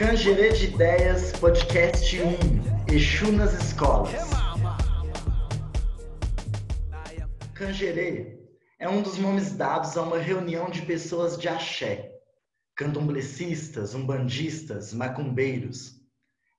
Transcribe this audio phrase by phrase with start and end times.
[0.00, 4.30] Cangerê de Ideias, podcast 1, Exu nas escolas.
[7.52, 8.38] Cangerê
[8.78, 12.18] é um dos nomes dados a uma reunião de pessoas de axé,
[12.74, 16.00] candomblecistas, umbandistas, macumbeiros.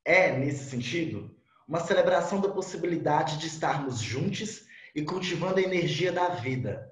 [0.06, 1.36] É, nesse sentido,
[1.68, 6.88] uma celebração da possibilidade de estarmos juntos e cultivando a energia da vida,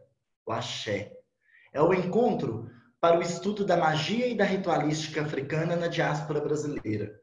[0.47, 1.13] o axé.
[1.71, 7.19] É o encontro para o estudo da magia e da ritualística africana na diáspora brasileira.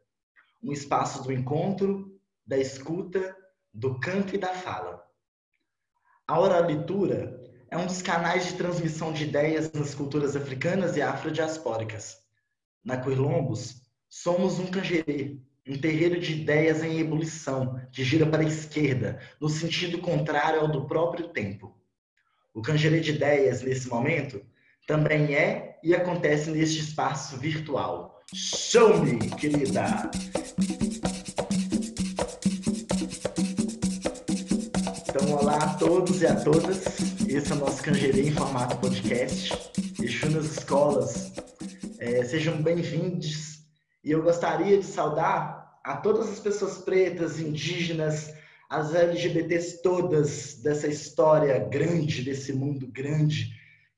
[0.63, 3.37] Um espaço do encontro, da escuta,
[3.73, 5.05] do canto e da fala.
[6.27, 7.39] A oralitura
[7.71, 12.17] é um dos canais de transmissão de ideias nas culturas africanas e afrodiaspóricas.
[12.83, 15.39] Na Quirlombos, somos um canjerê,
[15.69, 20.69] um terreiro de ideias em ebulição, que gira para a esquerda, no sentido contrário ao
[20.69, 21.77] do próprio tempo.
[22.55, 24.43] O canjerê de ideias, nesse momento,
[24.87, 28.23] também é e acontece neste espaço virtual.
[28.33, 30.11] Show-me, querida!
[35.09, 36.85] Então, olá a todos e a todas.
[37.29, 39.53] Esse é o nosso Canjerê em formato podcast.
[40.01, 41.33] Exu nas escolas.
[41.99, 43.61] É, sejam bem-vindos.
[44.05, 48.33] E eu gostaria de saudar a todas as pessoas pretas, indígenas,
[48.71, 53.56] as LGBTs todas dessa história grande, desse mundo grande,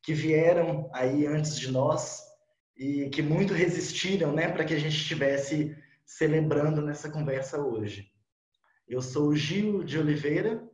[0.08, 2.22] que vieram aí antes de nós
[2.74, 8.10] e que muito resistiram né, para que a gente estivesse celebrando nessa conversa hoje.
[8.88, 10.66] Eu sou o Gil de Oliveira,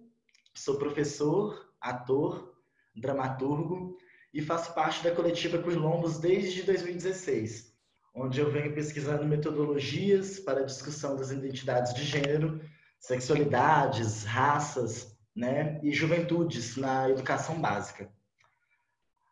[0.55, 2.55] sou professor, ator,
[2.94, 3.98] dramaturgo
[4.32, 7.74] e faço parte da coletiva Quirlombos desde 2016,
[8.14, 12.60] onde eu venho pesquisando metodologias para a discussão das identidades de gênero,
[13.00, 18.08] sexualidades, raças né, e juventudes na educação básica.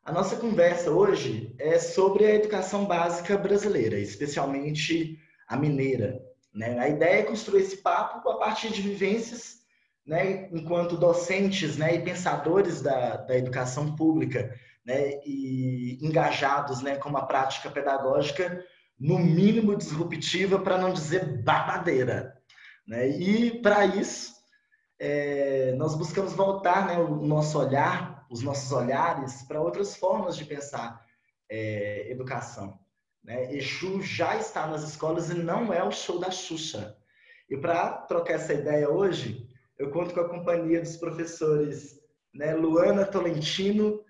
[0.04, 6.20] A nossa conversa hoje é sobre a educação básica brasileira, especialmente a mineira.
[6.52, 6.76] Né?
[6.76, 9.60] A ideia é construir esse papo a partir de vivências
[10.04, 14.52] né, enquanto docentes né, e pensadores da, da educação pública
[14.84, 18.64] né, e engajados né, com uma prática pedagógica
[18.98, 22.36] no mínimo disruptiva, para não dizer babadeira.
[22.84, 23.08] Né?
[23.08, 24.32] E para isso,
[24.98, 30.46] é, nós buscamos voltar né, o nosso olhar, os nossos olhares para outras formas de
[30.46, 31.04] pensar
[31.50, 32.80] é, educação.
[33.22, 33.54] Né?
[33.54, 36.96] Exu já está nas escolas e não é o show da Xuxa.
[37.48, 39.46] E para trocar essa ideia hoje,
[39.78, 42.00] eu conto com a companhia dos professores
[42.32, 44.02] né, Luana Tolentino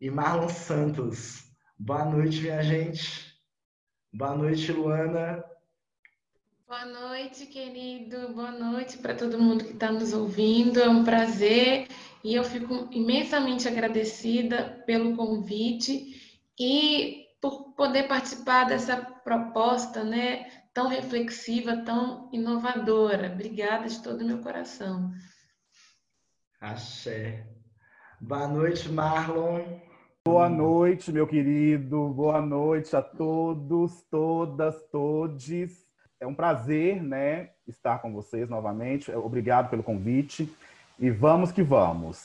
[0.00, 1.42] e Marlon Santos.
[1.76, 3.34] Boa noite, minha gente.
[4.12, 5.44] Boa noite, Luana.
[6.68, 8.32] Boa noite, querido.
[8.32, 10.80] Boa noite para todo mundo que está nos ouvindo.
[10.80, 11.88] É um prazer
[12.24, 20.88] e eu fico imensamente agradecida pelo convite e por poder participar dessa proposta, né, tão
[20.88, 23.30] reflexiva, tão inovadora.
[23.30, 25.12] Obrigada de todo o meu coração.
[26.58, 27.46] Axé.
[28.18, 29.60] Boa noite, Marlon.
[30.26, 32.08] Boa noite, meu querido.
[32.08, 35.84] Boa noite a todos, todas, todes.
[36.18, 39.10] É um prazer, né, estar com vocês novamente.
[39.12, 40.50] Obrigado pelo convite.
[40.98, 42.24] E vamos que vamos.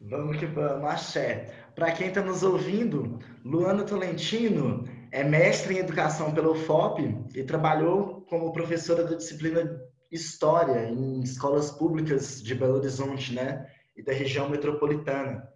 [0.00, 1.54] Vamos que vamos, axé.
[1.74, 7.02] Para quem está nos ouvindo, Luana Tolentino é mestre em educação pelo FOP
[7.34, 9.80] e trabalhou como professora da disciplina
[10.10, 13.66] História em escolas públicas de Belo Horizonte, né?
[13.96, 15.48] E da região metropolitana.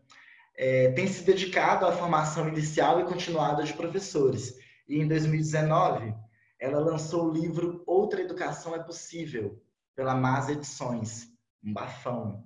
[0.56, 4.56] É, tem se dedicado à formação inicial e continuada de professores.
[4.88, 6.12] E em 2019,
[6.58, 9.62] ela lançou o livro Outra Educação é Possível,
[9.94, 11.28] pela Mas Edições,
[11.65, 12.44] um bafão.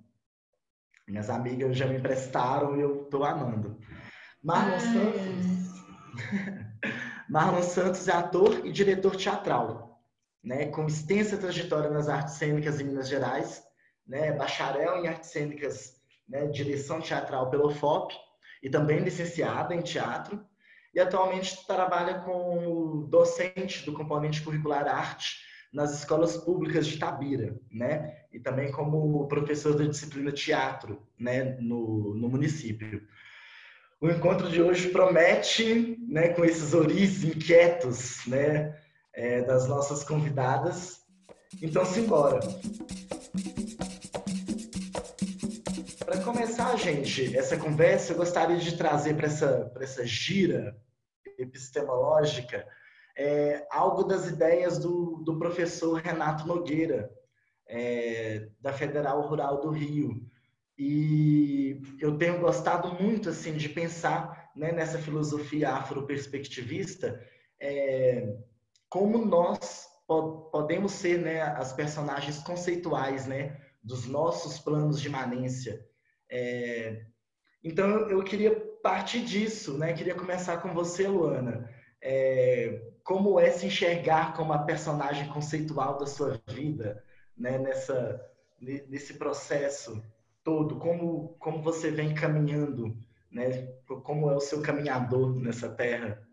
[1.06, 3.78] Minhas amigas já me emprestaram e eu estou amando.
[4.42, 5.74] Marlon Santos.
[7.28, 10.02] Marlon Santos é ator e diretor teatral,
[10.42, 13.62] né, com extensa trajetória nas artes cênicas em Minas Gerais,
[14.06, 15.94] né, bacharel em artes cênicas,
[16.28, 18.14] né, direção teatral pelo FOP
[18.62, 20.44] e também licenciada em teatro.
[20.94, 25.42] E atualmente trabalha como docente do componente curricular arte
[25.74, 28.16] nas escolas públicas de Tabira, né?
[28.32, 33.02] E também como professor da disciplina teatro, né, no, no município.
[34.00, 38.78] O encontro de hoje promete, né, com esses oris inquietos, né,
[39.12, 41.00] é, das nossas convidadas.
[41.60, 42.38] Então, simbora.
[46.04, 50.76] Para começar, gente, essa conversa, eu gostaria de trazer para essa, essa gira
[51.36, 52.64] epistemológica
[53.16, 57.10] é, algo das ideias do, do professor Renato Nogueira,
[57.66, 60.26] é, da Federal Rural do Rio.
[60.76, 67.20] E eu tenho gostado muito assim de pensar né, nessa filosofia afroperspectivista
[67.60, 68.36] é,
[68.88, 75.84] como nós podemos ser né, as personagens conceituais né, dos nossos planos de imanência.
[76.30, 77.04] É,
[77.62, 79.94] então, eu queria partir disso, né?
[79.94, 81.68] Queria começar com você, Luana.
[82.02, 87.04] É, como é se enxergar como a personagem conceitual da sua vida,
[87.36, 87.58] né?
[87.58, 88.20] Nessa,
[88.60, 90.02] nesse processo
[90.42, 92.96] todo, como, como você vem caminhando,
[93.30, 93.68] né?
[94.02, 96.26] Como é o seu caminhador nessa terra?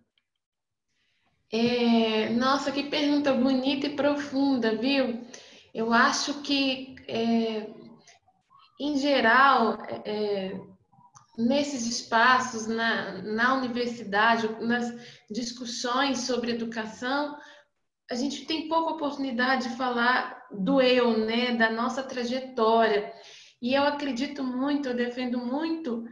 [1.52, 5.22] É, nossa, que pergunta bonita e profunda, viu?
[5.74, 7.68] Eu acho que, é,
[8.80, 10.58] em geral, é,
[11.46, 14.94] nesses espaços, na, na universidade, nas
[15.30, 17.38] discussões sobre educação,
[18.10, 23.12] a gente tem pouca oportunidade de falar do eu, né, da nossa trajetória.
[23.62, 26.04] E eu acredito muito, eu defendo muito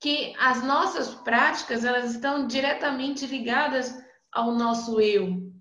[0.00, 3.94] que as nossas práticas, elas estão diretamente ligadas
[4.32, 5.52] ao nosso eu.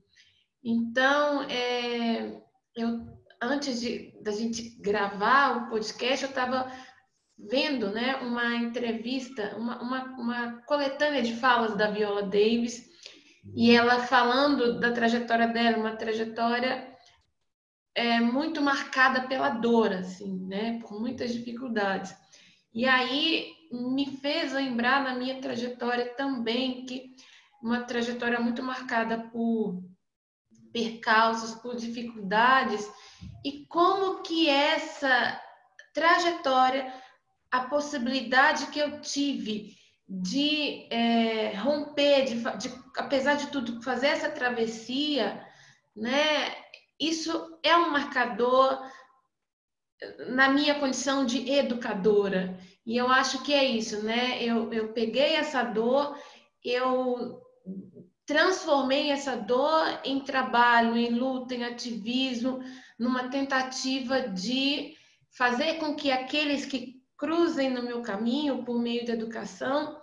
[0.63, 2.41] Então, é,
[2.75, 3.05] eu,
[3.41, 6.71] antes de, da gente gravar o podcast, eu estava
[7.49, 12.89] vendo né, uma entrevista, uma, uma, uma coletânea de falas da Viola Davis,
[13.55, 16.95] e ela falando da trajetória dela, uma trajetória
[17.95, 22.15] é, muito marcada pela dor, assim, né, por muitas dificuldades.
[22.73, 27.15] E aí me fez lembrar na minha trajetória também que
[27.61, 29.83] uma trajetória muito marcada por
[30.71, 32.89] percalços, por dificuldades,
[33.43, 35.39] e como que essa
[35.93, 36.91] trajetória
[37.51, 39.75] a possibilidade que eu tive
[40.07, 45.45] de é, romper, de, de, apesar de tudo, fazer essa travessia,
[45.95, 46.55] né?
[46.99, 48.81] Isso é um marcador
[50.29, 52.57] na minha condição de educadora.
[52.85, 54.43] E eu acho que é isso, né?
[54.43, 56.17] Eu, eu peguei essa dor,
[56.63, 57.41] eu
[58.25, 62.63] transformei essa dor em trabalho, em luta, em ativismo,
[62.97, 64.95] numa tentativa de
[65.37, 70.01] fazer com que aqueles que cruzem no meu caminho por meio da educação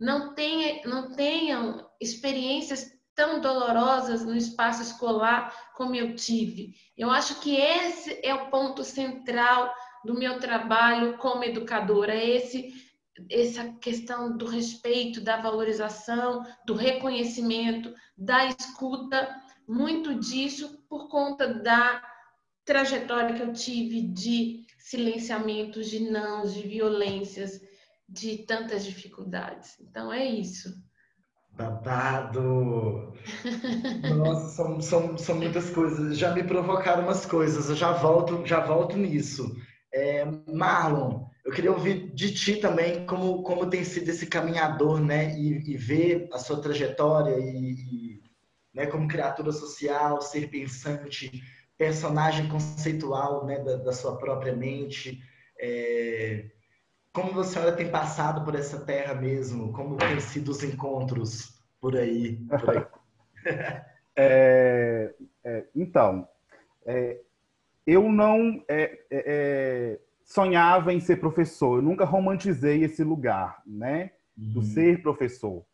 [0.00, 6.74] não, tenha, não tenham experiências tão dolorosas no espaço escolar como eu tive.
[6.98, 9.72] Eu acho que esse é o ponto central
[10.04, 12.74] do meu trabalho como educadora, esse
[13.30, 19.34] essa questão do respeito, da valorização, do reconhecimento, da escuta,
[19.66, 22.02] muito disso por conta da
[22.62, 27.60] trajetória que eu tive de silenciamentos, de nãos, de violências,
[28.08, 29.80] de tantas dificuldades.
[29.80, 30.72] Então é isso.
[31.50, 33.12] Babado!
[34.16, 36.16] Nossa, são, são, são muitas coisas.
[36.16, 39.56] Já me provocaram umas coisas, eu já volto, já volto nisso.
[39.92, 40.24] É,
[40.54, 45.36] Marlon, eu queria ouvir de ti também como, como tem sido esse caminhador, né?
[45.36, 48.22] E, e ver a sua trajetória e, e
[48.72, 51.42] né, como criatura social, ser pensante,
[51.78, 55.20] personagem conceitual né, da, da sua própria mente.
[55.58, 56.46] É,
[57.12, 59.72] como a senhora tem passado por essa terra mesmo?
[59.72, 62.36] Como têm sido os encontros por aí?
[62.36, 62.86] Por aí?
[64.16, 65.14] é,
[65.44, 66.28] é, então,
[66.84, 67.20] é,
[67.86, 71.78] eu não é, é, sonhava em ser professor.
[71.78, 74.12] Eu nunca romantizei esse lugar, né?
[74.36, 74.66] Do uhum.
[74.66, 75.64] ser professor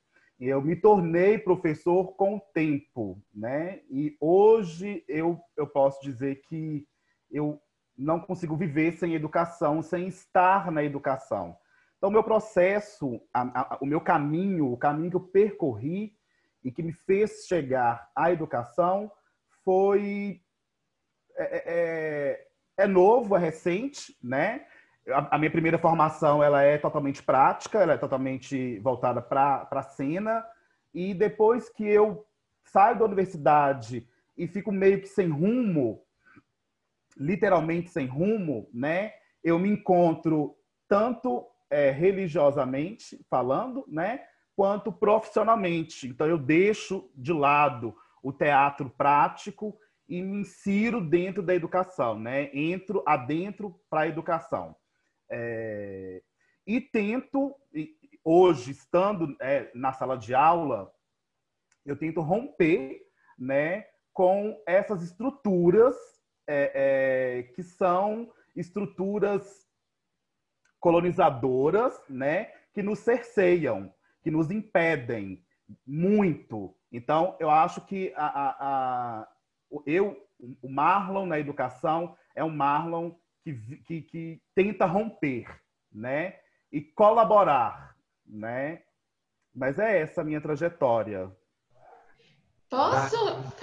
[0.49, 3.81] eu me tornei professor com o tempo, né?
[3.89, 6.87] E hoje eu, eu posso dizer que
[7.31, 7.61] eu
[7.97, 11.57] não consigo viver sem educação, sem estar na educação.
[11.97, 16.17] Então, o meu processo, a, a, o meu caminho, o caminho que eu percorri
[16.65, 19.11] e que me fez chegar à educação
[19.65, 20.41] foi
[21.37, 24.67] é, é, é, é novo, é recente, né?
[25.09, 30.45] A, minha primeira formação ela é totalmente prática, ela é totalmente voltada para a cena.
[30.95, 32.27] E depois que eu
[32.65, 36.03] saio da universidade e fico meio que sem rumo,
[37.17, 39.13] literalmente sem rumo, né?
[39.43, 40.57] Eu me encontro
[40.89, 44.23] tanto é, religiosamente falando, né?
[44.55, 46.07] Quanto profissionalmente.
[46.07, 49.77] Então eu deixo de lado o teatro prático
[50.09, 52.51] e me insiro dentro da educação, né?
[52.55, 54.77] Entro adentro para a educação.
[55.33, 56.23] É,
[56.67, 57.57] e tento,
[58.23, 60.93] hoje, estando é, na sala de aula,
[61.85, 63.01] eu tento romper
[63.39, 65.97] né, com essas estruturas
[66.47, 69.67] é, é, que são estruturas
[70.79, 75.43] colonizadoras, né, que nos cerceiam, que nos impedem
[75.87, 76.77] muito.
[76.91, 79.29] Então, eu acho que a, a, a,
[79.87, 80.29] eu,
[80.61, 83.13] o Marlon na educação é um Marlon
[83.43, 83.55] que,
[83.87, 85.47] que, que tenta romper,
[85.93, 86.37] né?
[86.71, 87.97] E colaborar,
[88.27, 88.83] né?
[89.55, 91.31] Mas é essa a minha trajetória.
[92.71, 93.17] Posso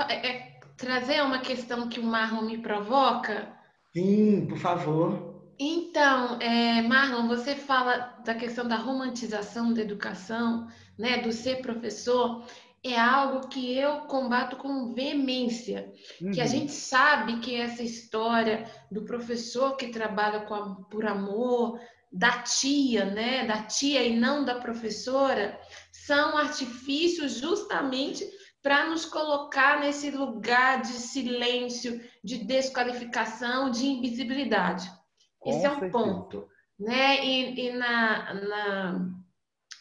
[0.08, 3.52] é, trazer uma questão que o Marlon me provoca?
[3.92, 5.30] Sim, por favor.
[5.58, 10.68] Então, é, Marlon, você fala da questão da romantização da educação,
[10.98, 12.46] né, do ser professor,
[12.84, 16.32] é algo que eu combato com veemência, uhum.
[16.32, 16.50] que a uhum.
[16.50, 21.80] gente sabe que essa história do professor que trabalha a, por amor,
[22.12, 25.60] da tia, né, da tia e não da professora,
[25.92, 28.28] são artifícios justamente
[28.62, 34.90] para nos colocar nesse lugar de silêncio, de desqualificação, de invisibilidade.
[35.38, 36.48] Com Esse é um ponto.
[36.78, 37.26] Né?
[37.26, 39.10] E, e na, na,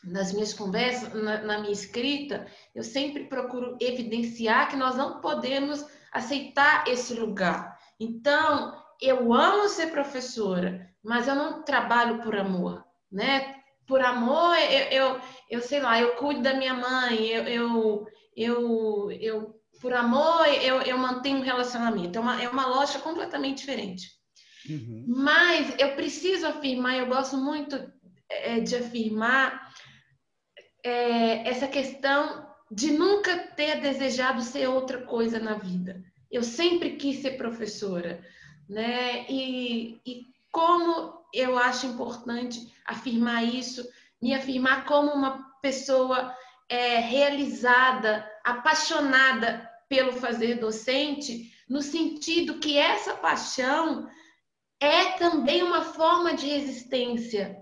[0.05, 5.85] nas minhas conversas, na, na minha escrita, eu sempre procuro evidenciar que nós não podemos
[6.13, 7.79] aceitar esse lugar.
[7.99, 13.57] Então, eu amo ser professora, mas eu não trabalho por amor, né?
[13.87, 19.11] Por amor, eu, eu, eu sei lá, eu cuido da minha mãe, eu, eu, eu,
[19.13, 22.19] eu por amor, eu, eu mantenho um relacionamento.
[22.19, 24.09] É uma, é uma lógica completamente diferente.
[24.69, 25.05] Uhum.
[25.09, 27.77] Mas eu preciso afirmar, eu gosto muito
[28.29, 29.69] é, de afirmar
[30.85, 36.03] é, essa questão de nunca ter desejado ser outra coisa na vida.
[36.31, 38.23] Eu sempre quis ser professora,
[38.69, 39.25] né?
[39.29, 43.87] E, e como eu acho importante afirmar isso,
[44.21, 46.35] me afirmar como uma pessoa
[46.69, 54.09] é, realizada, apaixonada pelo fazer docente, no sentido que essa paixão
[54.81, 57.57] é também uma forma de resistência.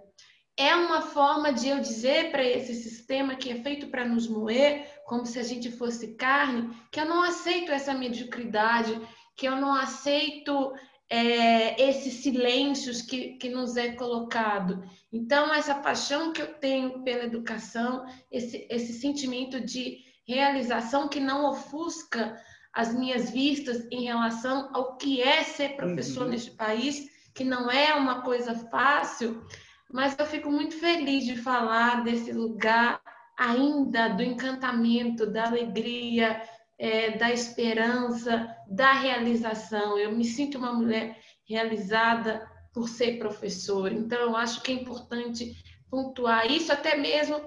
[0.59, 4.91] É uma forma de eu dizer para esse sistema que é feito para nos moer,
[5.05, 8.99] como se a gente fosse carne, que eu não aceito essa mediocridade,
[9.37, 10.73] que eu não aceito
[11.11, 14.83] é, esses silêncios que, que nos é colocado.
[15.13, 21.51] Então, essa paixão que eu tenho pela educação, esse, esse sentimento de realização que não
[21.51, 22.37] ofusca
[22.73, 26.31] as minhas vistas em relação ao que é ser professor uhum.
[26.31, 29.47] neste país, que não é uma coisa fácil,
[29.97, 33.01] mas eu fico muito feliz de falar desse lugar
[33.35, 36.43] ainda do encantamento, da alegria,
[36.79, 39.99] é, da esperança, da realização.
[39.99, 43.95] Eu me sinto uma mulher realizada por ser professora.
[43.95, 45.57] Então, eu acho que é importante
[45.89, 47.41] pontuar isso, até mesmo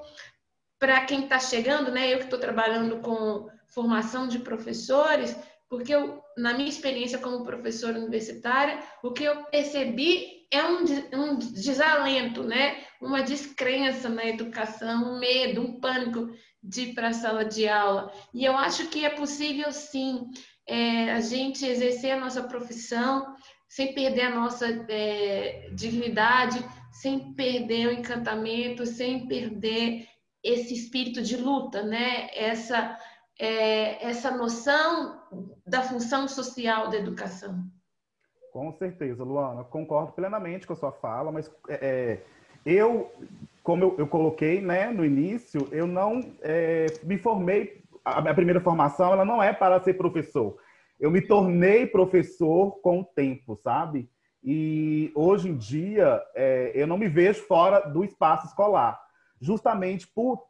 [0.79, 2.11] para quem está chegando, né?
[2.11, 5.37] Eu que estou trabalhando com formação de professores,
[5.69, 11.37] porque eu, na minha experiência como professora universitária, o que eu percebi é um, um
[11.37, 12.83] desalento, né?
[13.01, 16.27] Uma descrença na educação, um medo, um pânico
[16.61, 18.11] de ir para a sala de aula.
[18.33, 20.27] E eu acho que é possível, sim,
[20.67, 23.35] é, a gente exercer a nossa profissão
[23.67, 30.07] sem perder a nossa é, dignidade, sem perder o encantamento, sem perder
[30.43, 32.29] esse espírito de luta, né?
[32.33, 32.97] Essa,
[33.39, 35.21] é, essa noção
[35.65, 37.63] da função social da educação.
[38.51, 42.19] Com certeza, Luana, concordo plenamente com a sua fala, mas é,
[42.65, 43.11] eu
[43.63, 48.59] como eu, eu, coloquei né, no início, eu não é, me formei, a minha primeira
[48.59, 50.57] formação ela não é para ser professor.
[50.99, 54.09] Eu me tornei professor com o tempo, sabe?
[54.43, 58.99] E hoje em dia é, eu não me vejo fora do espaço escolar,
[59.39, 60.47] justamente por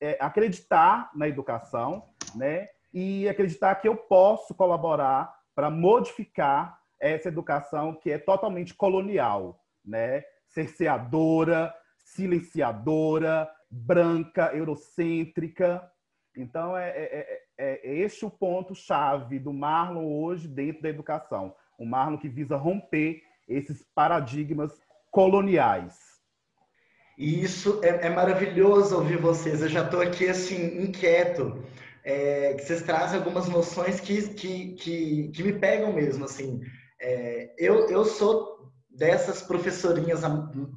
[0.00, 2.04] é, acreditar na educação,
[2.36, 2.68] né?
[2.92, 10.24] E acreditar que eu posso colaborar para modificar essa educação que é totalmente colonial, né?
[10.48, 15.90] Cerceadora, silenciadora, branca, eurocêntrica.
[16.36, 21.54] Então, é, é, é, é este o ponto-chave do Marlon hoje dentro da educação.
[21.78, 24.72] Um Marlon que visa romper esses paradigmas
[25.10, 26.14] coloniais.
[27.16, 29.62] E isso é, é maravilhoso ouvir vocês.
[29.62, 31.64] Eu já estou aqui assim inquieto,
[32.02, 36.24] é, que vocês trazem algumas noções que, que, que, que me pegam mesmo.
[36.24, 36.60] Assim,
[37.04, 40.22] é, eu, eu sou dessas professorinhas,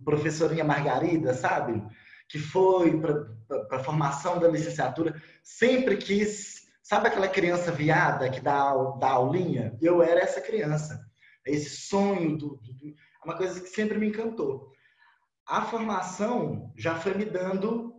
[0.04, 1.82] professorinha Margarida, sabe?
[2.28, 8.74] Que foi para a formação da licenciatura, sempre quis, sabe aquela criança viada que dá,
[9.00, 9.78] dá aulinha?
[9.82, 11.00] Eu era essa criança.
[11.46, 14.70] Esse sonho, do, do, é uma coisa que sempre me encantou.
[15.48, 17.94] A formação já foi me dando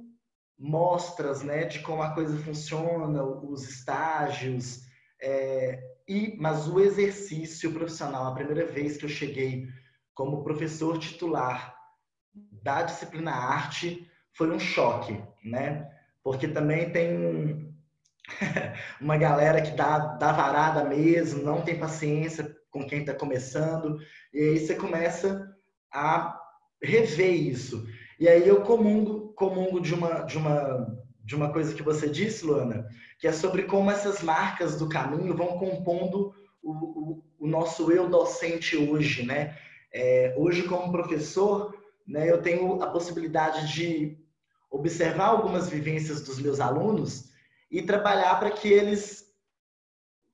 [0.58, 4.82] mostras né, de como a coisa funciona, os estágios,
[5.22, 9.68] é, e, mas o exercício profissional, a primeira vez que eu cheguei
[10.14, 11.76] como professor titular
[12.50, 15.90] da disciplina arte foi um choque, né?
[16.22, 17.74] Porque também tem
[19.00, 23.98] uma galera que dá, dá varada mesmo, não tem paciência com quem está começando,
[24.32, 25.54] e aí você começa
[25.92, 26.38] a
[26.82, 27.86] rever isso.
[28.20, 30.86] E aí eu comungo, comungo de uma, de uma,
[31.24, 32.86] de uma coisa que você disse, Luana,
[33.18, 36.32] que é sobre como essas marcas do caminho vão compondo
[36.62, 39.56] o, o, o nosso eu docente hoje, né?
[39.92, 41.74] É, hoje, como professor,
[42.06, 44.18] né, eu tenho a possibilidade de
[44.70, 47.32] observar algumas vivências dos meus alunos
[47.70, 49.26] e trabalhar para que eles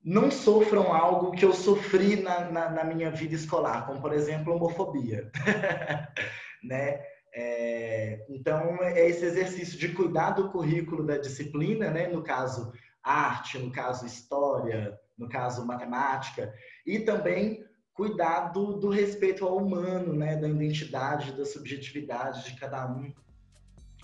[0.05, 4.55] não sofram algo que eu sofri na, na, na minha vida escolar, como, por exemplo,
[4.55, 5.31] homofobia.
[6.63, 7.01] né?
[7.35, 12.07] É, então, é esse exercício de cuidar do currículo da disciplina, né?
[12.07, 12.73] no caso,
[13.03, 16.55] arte, no caso, história, no caso, matemática,
[16.87, 20.37] e também cuidar do, do respeito ao humano, né?
[20.37, 23.13] da identidade, da subjetividade de cada um.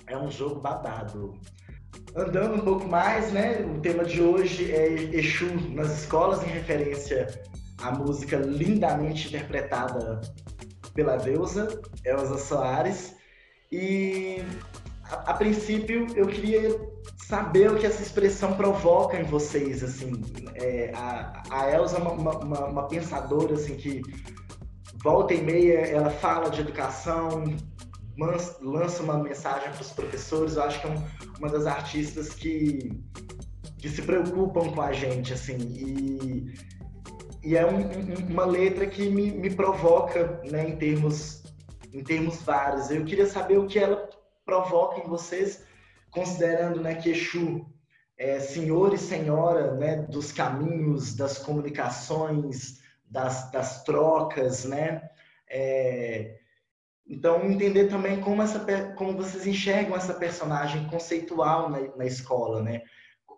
[0.07, 1.39] É um jogo babado.
[2.17, 3.61] Andando um pouco mais, né?
[3.65, 7.27] O tema de hoje é Exu nas escolas, em referência
[7.79, 10.21] à música lindamente interpretada
[10.95, 13.20] pela deusa Elza Soares.
[13.73, 14.43] E
[15.05, 16.77] a, a, princípio eu queria
[17.17, 20.13] saber o que essa expressão provoca em vocês, assim.
[20.55, 24.03] É, a, a Elza é uma, uma, uma, pensadora, assim, que
[25.05, 27.45] volta e meia ela fala de educação,
[28.61, 30.57] lança uma mensagem para os professores.
[30.57, 31.05] Eu acho que é um,
[31.39, 32.91] uma das artistas que,
[33.79, 35.59] que se preocupam com a gente, assim.
[35.59, 36.55] E,
[37.45, 37.89] e é um,
[38.29, 41.40] uma letra que me, me provoca, né, em termos
[41.93, 42.91] em termos vários.
[42.91, 44.09] Eu queria saber o que ela
[44.45, 45.65] provoca em vocês,
[46.11, 47.67] considerando né, que Exu
[48.21, 52.79] é senhor e senhora né, dos caminhos, das comunicações,
[53.11, 55.09] das, das trocas, né?
[55.49, 56.39] É,
[57.07, 58.61] então, entender também como, essa,
[58.95, 62.83] como vocês enxergam essa personagem conceitual na, na escola, né?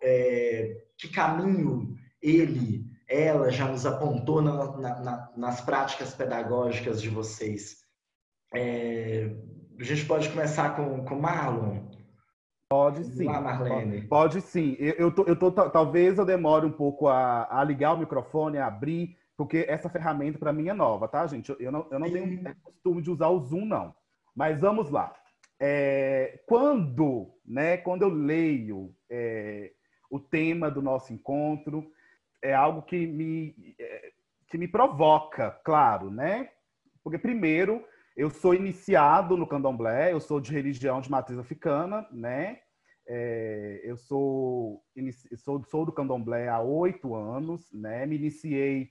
[0.01, 7.82] É, que caminho ele, ela já nos apontou na, na, nas práticas pedagógicas de vocês.
[8.53, 9.29] É,
[9.79, 11.93] a gente pode começar com, com Marlon?
[12.69, 13.25] Pode sim.
[13.25, 14.01] Lá, Marlene.
[14.07, 14.75] Pode, sim.
[14.79, 18.57] Eu, eu, tô, eu tô, talvez eu demore um pouco a, a ligar o microfone,
[18.57, 21.55] a abrir, porque essa ferramenta para mim é nova, tá, gente?
[21.59, 23.93] Eu não, eu não tenho costume de usar o Zoom, não.
[24.35, 25.13] Mas vamos lá.
[25.59, 29.71] É, quando, né, quando eu leio é,
[30.09, 31.91] o tema do nosso encontro,
[32.41, 34.11] é algo que me, é,
[34.49, 36.49] que me provoca, claro, né?
[37.03, 37.83] Porque, primeiro,
[38.15, 42.59] eu sou iniciado no candomblé, eu sou de religião de matriz africana, né?
[43.07, 44.83] É, eu sou,
[45.37, 48.05] sou, sou do candomblé há oito anos, né?
[48.05, 48.89] Me iniciei,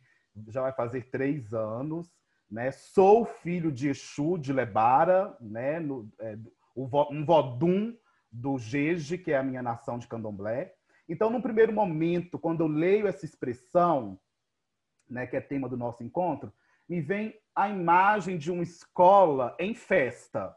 [0.49, 2.13] já vai fazer três anos,
[2.51, 2.71] né?
[2.73, 5.79] Sou filho de Exu, de Lebara, né?
[5.79, 6.37] No, é,
[6.77, 7.95] um vodum
[8.31, 10.75] do Jeje, que é a minha nação de candomblé.
[11.09, 14.19] Então, no primeiro momento, quando eu leio essa expressão,
[15.09, 16.53] né, que é tema do nosso encontro,
[16.89, 20.55] me vem a imagem de uma escola em festa,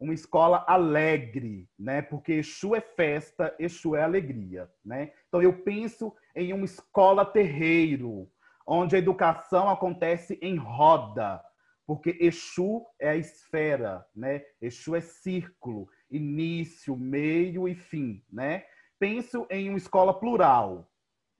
[0.00, 2.02] uma escola alegre, né?
[2.02, 5.12] Porque Exu é festa, Exu é alegria, né?
[5.28, 8.28] Então eu penso em uma escola terreiro,
[8.66, 11.42] onde a educação acontece em roda,
[11.86, 14.42] porque Exu é a esfera, né?
[14.60, 18.64] Exu é círculo, início, meio e fim, né?
[18.98, 20.90] Penso em uma escola plural,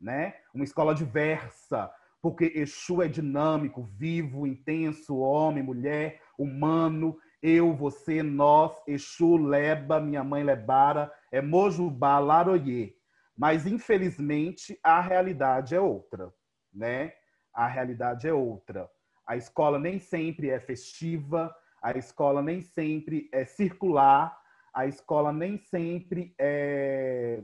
[0.00, 0.34] né?
[0.54, 8.80] Uma escola diversa, porque Exu é dinâmico, vivo, intenso, homem, mulher, humano, eu, você, nós,
[8.86, 12.94] Exu, Leba, minha mãe Lebara, é Mojubá, Laroye.
[13.36, 16.32] Mas, infelizmente, a realidade é outra,
[16.72, 17.12] né?
[17.52, 18.88] A realidade é outra.
[19.26, 24.38] A escola nem sempre é festiva, a escola nem sempre é circular,
[24.72, 27.42] a escola nem sempre é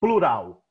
[0.00, 0.64] plural.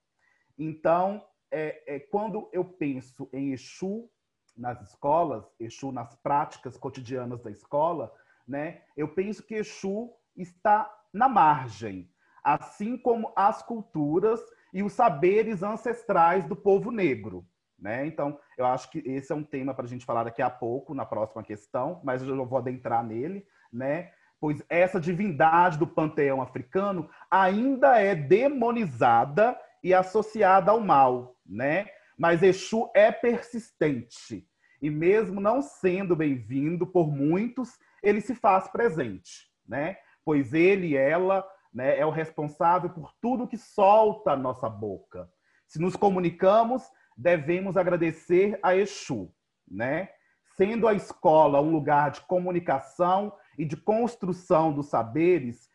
[0.59, 4.09] Então, é, é, quando eu penso em Exu
[4.55, 8.11] nas escolas, Exu nas práticas cotidianas da escola,
[8.47, 12.09] né, eu penso que Exu está na margem,
[12.43, 14.39] assim como as culturas
[14.73, 17.45] e os saberes ancestrais do povo negro.
[17.77, 18.07] Né?
[18.07, 20.93] Então, eu acho que esse é um tema para a gente falar daqui a pouco,
[20.93, 24.11] na próxima questão, mas eu vou adentrar nele, né?
[24.39, 31.87] pois essa divindade do panteão africano ainda é demonizada e associada ao mal, né?
[32.17, 34.47] Mas Exu é persistente.
[34.81, 39.97] E mesmo não sendo bem-vindo por muitos, ele se faz presente, né?
[40.23, 45.29] Pois ele e ela né, é o responsável por tudo que solta a nossa boca.
[45.67, 46.83] Se nos comunicamos,
[47.15, 49.33] devemos agradecer a Exu,
[49.67, 50.09] né?
[50.55, 55.69] Sendo a escola um lugar de comunicação e de construção dos saberes,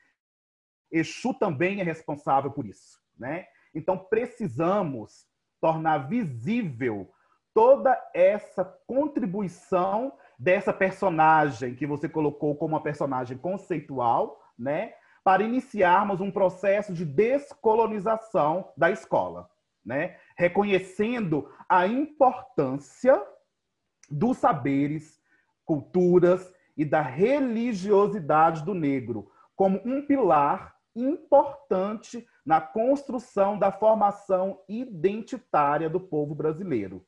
[0.90, 3.46] Exu também é responsável por isso, né?
[3.74, 5.26] Então precisamos
[5.62, 7.08] tornar visível
[7.54, 14.92] toda essa contribuição dessa personagem que você colocou como uma personagem conceitual, né?
[15.22, 19.48] para iniciarmos um processo de descolonização da escola,
[19.84, 20.16] né?
[20.36, 23.22] reconhecendo a importância
[24.10, 25.20] dos saberes,
[25.64, 35.88] culturas e da religiosidade do negro como um pilar importante na construção da formação identitária
[35.88, 37.04] do povo brasileiro.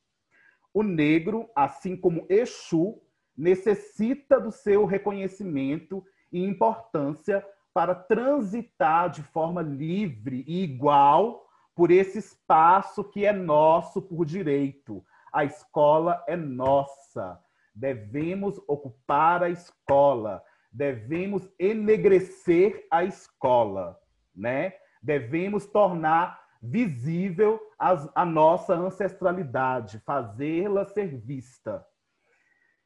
[0.72, 3.00] O negro, assim como Exu,
[3.36, 11.44] necessita do seu reconhecimento e importância para transitar de forma livre e igual
[11.74, 15.04] por esse espaço que é nosso por direito.
[15.32, 17.40] A escola é nossa.
[17.74, 20.40] Devemos ocupar a escola,
[20.72, 23.98] devemos enegrecer a escola,
[24.32, 24.74] né?
[25.04, 31.86] Devemos tornar visível as, a nossa ancestralidade, fazê-la ser vista.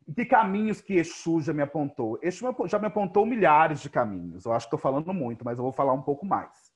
[0.05, 2.19] E que caminhos que Exu já me apontou?
[2.21, 4.45] Exu já me apontou milhares de caminhos.
[4.45, 6.73] Eu acho que estou falando muito, mas eu vou falar um pouco mais.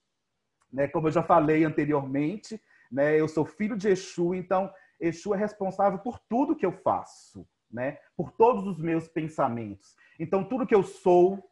[0.72, 0.86] Né?
[0.86, 3.18] Como eu já falei anteriormente, né?
[3.18, 7.98] eu sou filho de Exu, então Exu é responsável por tudo que eu faço, né?
[8.16, 9.96] por todos os meus pensamentos.
[10.20, 11.42] Então, tudo que eu sou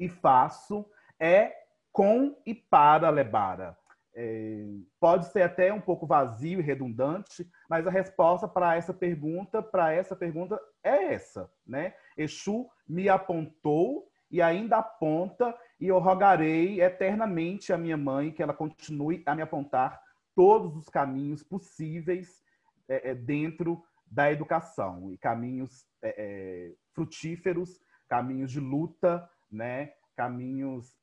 [0.00, 0.88] e faço
[1.20, 1.65] é
[1.96, 3.74] com e para Lebara.
[4.14, 4.66] É,
[5.00, 9.94] pode ser até um pouco vazio e redundante, mas a resposta para essa pergunta, para
[9.94, 11.94] essa pergunta é essa, né?
[12.14, 18.52] Exu me apontou e ainda aponta e eu rogarei eternamente a minha mãe que ela
[18.52, 19.98] continue a me apontar
[20.34, 22.42] todos os caminhos possíveis
[22.90, 29.94] é, é, dentro da educação e caminhos é, é frutíferos, caminhos de luta, né?
[30.14, 30.94] Caminhos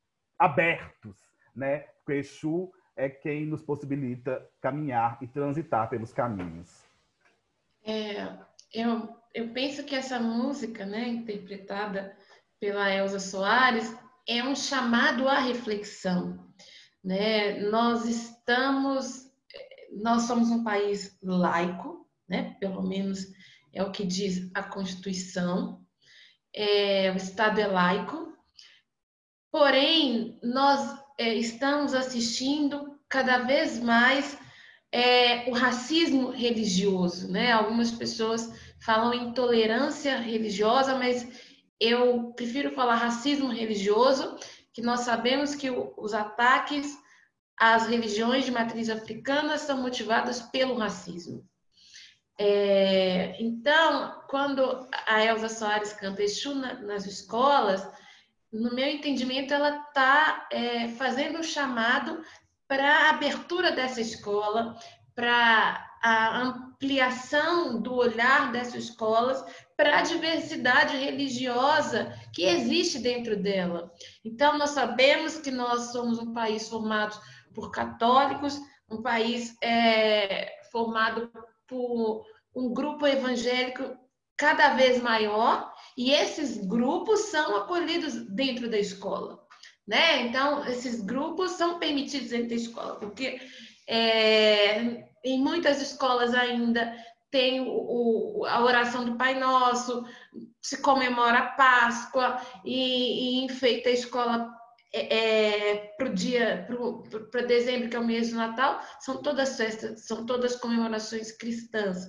[0.43, 1.15] abertos,
[1.56, 1.86] né?
[2.03, 6.84] Porque Exu é quem nos possibilita caminhar e transitar pelos caminhos.
[7.86, 8.27] É,
[8.73, 12.15] eu, eu penso que essa música, né, interpretada
[12.60, 13.95] pela Elza Soares,
[14.27, 16.45] é um chamado à reflexão.
[17.01, 17.62] Né?
[17.69, 19.32] Nós estamos,
[19.93, 22.58] nós somos um país laico, né?
[22.60, 23.25] pelo menos
[23.73, 25.82] é o que diz a Constituição,
[26.53, 28.33] é, o Estado é laico,
[29.54, 34.36] porém, nós é, estamos assistindo cada vez mais
[34.92, 37.52] é, o racismo religioso, né?
[37.52, 41.28] Algumas pessoas falam intolerância religiosa, mas
[41.80, 44.36] eu prefiro falar racismo religioso,
[44.74, 46.98] que nós sabemos que o, os ataques
[47.56, 51.48] às religiões de matriz africana são motivadas pelo racismo.
[52.39, 57.88] É, então, quando a Elza Soares canta Exu na, nas escolas,
[58.54, 62.22] no meu entendimento, ela está é, fazendo um chamado
[62.68, 64.78] para a abertura dessa escola,
[65.16, 69.44] para a ampliação do olhar dessas escolas
[69.76, 73.92] para a diversidade religiosa que existe dentro dela.
[74.24, 77.20] Então, nós sabemos que nós somos um país formado
[77.54, 81.32] por católicos, um país é, formado
[81.68, 82.24] por
[82.56, 83.98] um grupo evangélico
[84.38, 89.43] cada vez maior, e esses grupos são acolhidos dentro da escola.
[89.88, 90.21] Né?
[90.21, 93.39] Então, esses grupos são permitidos dentro da escola, porque
[93.88, 96.95] é, em muitas escolas ainda
[97.29, 100.06] tem o, o, a oração do Pai Nosso,
[100.62, 104.53] se comemora a Páscoa e, e enfeita a escola
[104.93, 106.67] é, é para o dia,
[107.32, 112.06] para dezembro, que é o mês do Natal, são todas festas, são todas comemorações cristãs.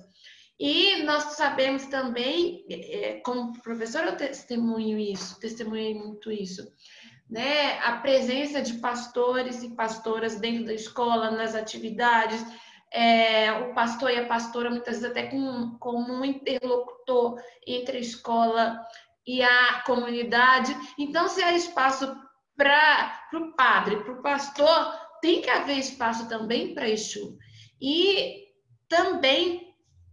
[0.59, 6.65] E nós sabemos também, é, como professor, eu testemunho isso, testemunhei muito isso,
[7.29, 7.77] né?
[7.79, 12.41] A presença de pastores e pastoras dentro da escola, nas atividades,
[12.91, 17.35] é, o pastor e a pastora, muitas vezes até como, como um interlocutor
[17.67, 18.79] entre a escola
[19.27, 20.73] e a comunidade.
[20.97, 22.15] Então, se há espaço
[22.55, 27.37] para o padre, para o pastor, tem que haver espaço também para Exu.
[27.81, 28.45] E
[28.87, 29.64] também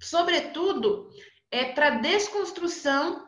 [0.03, 1.09] sobretudo,
[1.51, 3.27] é para desconstrução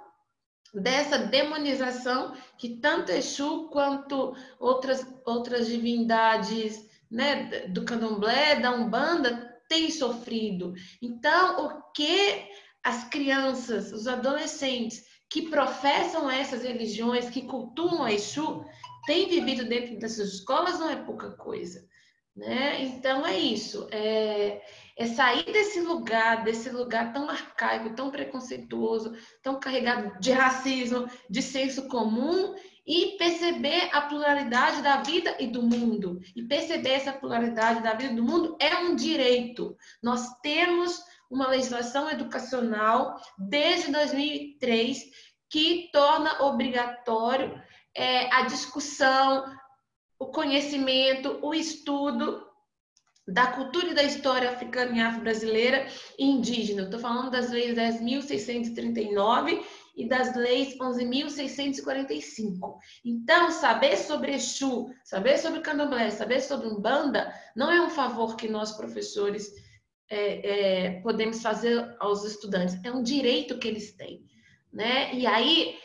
[0.74, 9.90] dessa demonização que tanto Exu quanto outras, outras divindades né, do candomblé, da Umbanda, têm
[9.90, 10.74] sofrido.
[11.00, 12.48] Então, o que
[12.82, 18.64] as crianças, os adolescentes que professam essas religiões, que cultuam Exu,
[19.06, 21.86] têm vivido dentro dessas escolas não é pouca coisa.
[22.36, 22.82] Né?
[22.82, 23.86] Então, é isso.
[23.92, 24.60] É,
[24.96, 31.42] é sair desse lugar, desse lugar tão arcaico, tão preconceituoso, tão carregado de racismo, de
[31.42, 32.54] senso comum
[32.86, 36.20] e perceber a pluralidade da vida e do mundo.
[36.36, 39.76] E perceber essa pluralidade da vida e do mundo é um direito.
[40.02, 45.02] Nós temos uma legislação educacional desde 2003
[45.50, 47.60] que torna obrigatório
[47.96, 49.44] é, a discussão,
[50.18, 52.53] o conhecimento, o estudo
[53.26, 55.86] da cultura e da história africana e afro-brasileira
[56.18, 56.82] e indígena.
[56.82, 59.64] Estou falando das leis 10.639
[59.96, 62.78] e das leis 11.645.
[63.04, 68.48] Então, saber sobre Exu, saber sobre Candomblé, saber sobre Umbanda, não é um favor que
[68.48, 69.50] nós, professores,
[70.10, 74.22] é, é, podemos fazer aos estudantes, é um direito que eles têm.
[74.72, 75.14] Né?
[75.14, 75.78] E aí,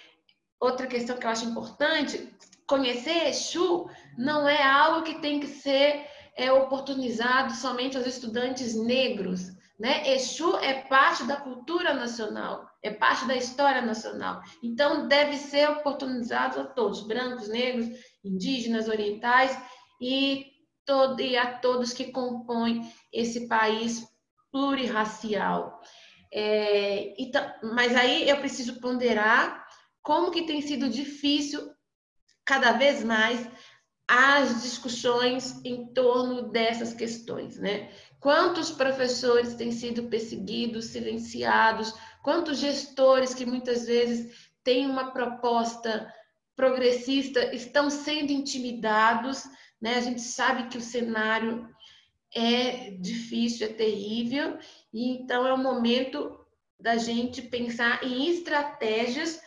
[0.60, 2.28] outra questão que eu acho importante,
[2.68, 6.06] conhecer Exu não é algo que tem que ser
[6.40, 9.52] é, oportunizado somente aos estudantes negros.
[9.78, 10.14] Né?
[10.14, 14.42] Exu é parte da cultura nacional, é parte da história nacional.
[14.64, 17.88] Então, deve ser oportunizado a todos, brancos, negros,
[18.24, 19.58] indígenas, orientais
[20.02, 20.46] e,
[20.86, 24.08] todo, e a todos que compõem esse país
[24.50, 25.82] plurirracial.
[26.32, 29.66] É, então, mas aí eu preciso ponderar
[30.02, 31.70] como que tem sido difícil
[32.46, 33.48] cada vez mais
[34.10, 37.92] as discussões em torno dessas questões, né?
[38.20, 41.94] Quantos professores têm sido perseguidos, silenciados,
[42.24, 46.12] quantos gestores que muitas vezes têm uma proposta
[46.56, 49.44] progressista estão sendo intimidados,
[49.80, 49.98] né?
[49.98, 51.70] A gente sabe que o cenário
[52.34, 54.58] é difícil, é terrível,
[54.92, 56.36] e então é o momento
[56.80, 59.40] da gente pensar em estratégias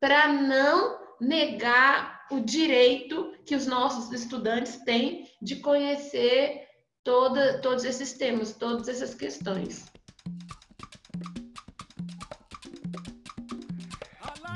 [0.00, 6.66] para não negar o direito que os nossos estudantes têm de conhecer
[7.04, 9.86] toda, todos esses temas, todas essas questões.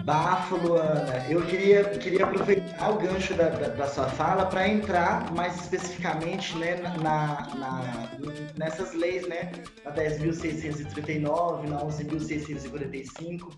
[0.05, 1.25] Bafo, Luana.
[1.29, 6.57] Eu queria, queria aproveitar o gancho da, da, da sua fala para entrar mais especificamente
[6.57, 8.11] né, na, na,
[8.57, 9.53] nessas leis, né?
[9.85, 13.53] Na 10.639, na 11.645,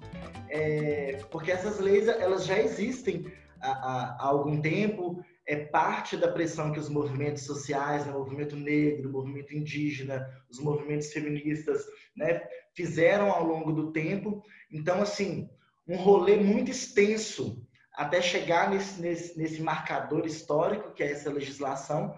[0.51, 6.72] é, porque essas leis elas já existem há, há, algum tempo, é parte da pressão
[6.72, 11.85] que os movimentos sociais, né, o movimento negro, o movimento indígena, os movimentos feministas,
[12.16, 12.42] né,
[12.75, 14.42] fizeram ao longo do tempo.
[14.70, 15.48] Então, assim,
[15.87, 22.14] um rolê muito extenso até chegar nesse, nesse, nesse marcador histórico, que é essa legislação,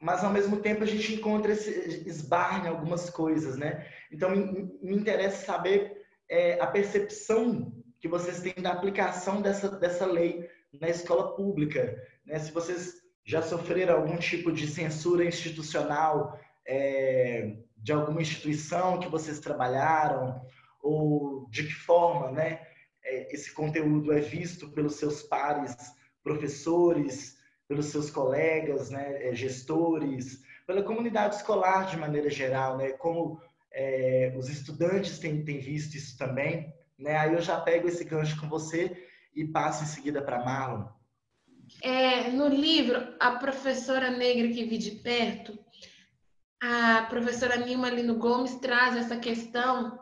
[0.00, 3.86] mas ao mesmo tempo a gente encontra esse esbarra em algumas coisas, né?
[4.10, 5.92] Então me, me interessa saber
[6.28, 12.38] é, a percepção que vocês têm da aplicação dessa, dessa lei na escola pública, né?
[12.38, 19.38] Se vocês já sofreram algum tipo de censura institucional é, de alguma instituição que vocês
[19.40, 20.40] trabalharam
[20.82, 22.66] ou de que forma, né?
[23.02, 25.74] É, esse conteúdo é visto pelos seus pares,
[26.22, 33.40] professores, pelos seus colegas, né, é, gestores, pela comunidade escolar de maneira geral, né, como
[33.72, 36.74] é, os estudantes têm, têm visto isso também.
[36.98, 37.16] Né?
[37.16, 40.86] Aí eu já pego esse gancho com você e passo em seguida para Marlon.
[41.82, 45.58] É, no livro, a professora negra que vi de perto,
[46.62, 49.98] a professora Nilma Lino Gomes traz essa questão,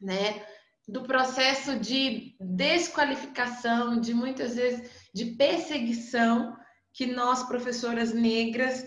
[0.00, 0.44] né,
[0.88, 6.56] do processo de desqualificação, de muitas vezes de perseguição
[6.92, 8.84] que nós, professoras negras,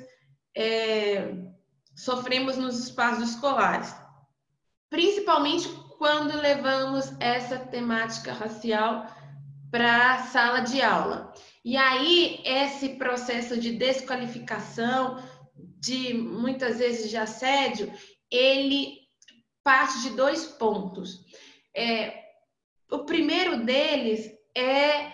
[0.55, 1.33] é,
[1.95, 3.95] sofremos nos espaços escolares.
[4.89, 9.07] Principalmente quando levamos essa temática racial
[9.75, 11.33] para a sala de aula.
[11.65, 15.21] E aí, esse processo de desqualificação,
[15.53, 17.91] de muitas vezes de assédio,
[18.31, 18.99] ele
[19.65, 21.25] parte de dois pontos.
[21.75, 22.23] É,
[22.89, 25.11] o primeiro deles é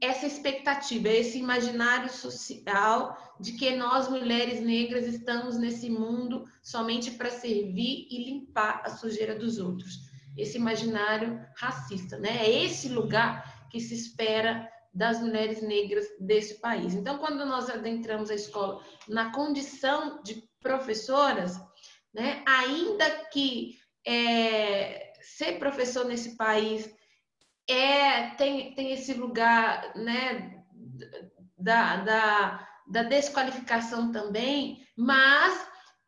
[0.00, 7.30] essa expectativa, esse imaginário social de que nós, mulheres negras, estamos nesse mundo somente para
[7.30, 10.10] servir e limpar a sujeira dos outros.
[10.36, 12.38] Esse imaginário racista, né?
[12.40, 16.94] É esse lugar que se espera das mulheres negras desse país.
[16.94, 21.58] Então, quando nós adentramos a escola na condição de professoras,
[22.12, 26.94] né, ainda que é, ser professor nesse país
[27.66, 30.62] é tem, tem esse lugar né,
[31.56, 35.66] da, da, da desqualificação também, mas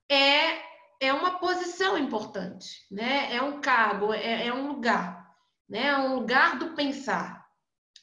[0.09, 0.61] é,
[1.01, 3.35] é uma posição importante, né?
[3.35, 5.31] é um cargo, é, é um lugar,
[5.69, 5.87] né?
[5.87, 7.44] é um lugar do pensar.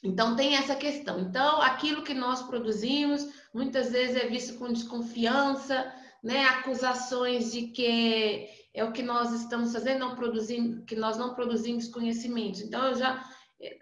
[0.02, 1.20] Então, tem essa questão.
[1.20, 6.44] Então, aquilo que nós produzimos muitas vezes é visto com desconfiança, né?
[6.46, 11.88] acusações de que é o que nós estamos fazendo, não produzindo, que nós não produzimos
[11.88, 12.60] conhecimento.
[12.60, 13.22] Então, eu já,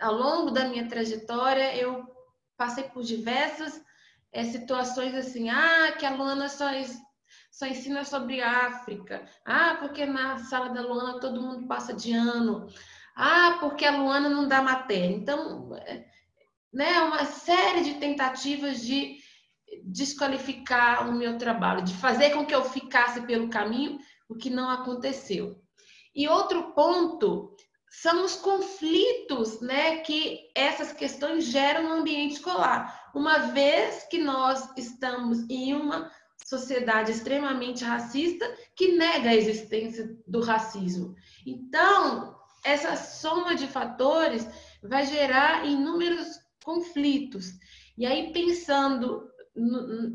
[0.01, 2.05] ao longo da minha trajetória, eu
[2.57, 3.81] passei por diversas
[4.33, 6.67] é, situações assim, ah, que a Luana só,
[7.51, 12.69] só ensina sobre África, ah, porque na sala da Luana todo mundo passa de ano,
[13.17, 15.15] ah, porque a Luana não dá matéria.
[15.15, 16.05] Então, é,
[16.73, 19.19] né, uma série de tentativas de
[19.85, 24.69] desqualificar o meu trabalho, de fazer com que eu ficasse pelo caminho, o que não
[24.71, 25.61] aconteceu.
[26.15, 27.55] E outro ponto
[27.91, 33.11] são os conflitos né, que essas questões geram no ambiente escolar.
[33.15, 36.11] Uma vez que nós estamos em uma
[36.45, 38.47] sociedade extremamente racista
[38.77, 41.15] que nega a existência do racismo.
[41.47, 44.47] Então, essa soma de fatores
[44.83, 47.53] vai gerar inúmeros conflitos.
[47.97, 49.29] E aí, pensando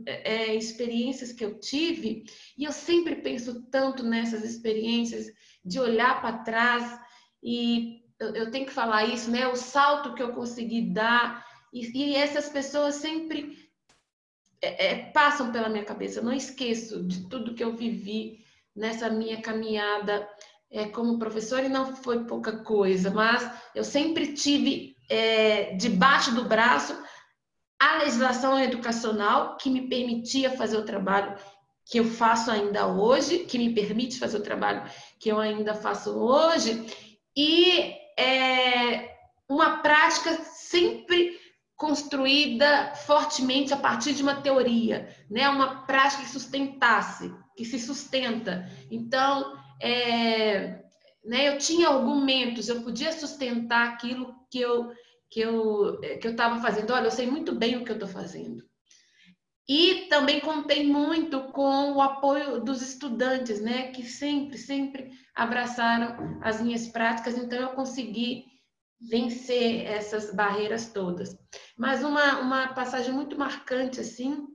[0.05, 2.23] é, experiências que eu tive,
[2.57, 5.27] e eu sempre penso tanto nessas experiências
[5.63, 6.99] de olhar para trás,
[7.43, 9.47] e eu, eu, tenho que falar isso, né?
[9.47, 13.69] O salto que eu consegui dar, e, e essas pessoas sempre
[14.61, 16.19] é, é, passam pela minha cabeça.
[16.19, 18.43] Eu não esqueço de tudo que eu vivi
[18.75, 20.27] nessa minha caminhada
[20.75, 26.43] é, como professora, e não foi pouca coisa, mas eu sempre tive é, debaixo do
[26.43, 26.93] braço
[27.79, 31.37] a legislação educacional que me permitia fazer o trabalho
[31.85, 34.83] que eu faço ainda hoje, que me permite fazer o trabalho
[35.17, 36.85] que eu ainda faço hoje,
[37.37, 39.15] e é,
[39.47, 41.39] uma prática sempre
[41.77, 45.47] construída fortemente a partir de uma teoria, né?
[45.47, 48.69] Uma prática que sustentasse, que se sustenta.
[48.89, 49.53] Então,
[49.85, 50.83] é,
[51.23, 51.47] né?
[51.49, 54.91] Eu tinha argumentos, eu podia sustentar aquilo que eu
[55.29, 56.91] que eu que eu estava fazendo.
[56.91, 58.63] Olha, eu sei muito bem o que eu estou fazendo.
[59.67, 63.91] E também contei muito com o apoio dos estudantes, né?
[63.91, 67.37] Que sempre, sempre abraçaram as minhas práticas.
[67.37, 68.45] Então eu consegui
[68.99, 71.37] vencer essas barreiras todas.
[71.77, 74.47] Mas uma, uma passagem muito marcante, assim,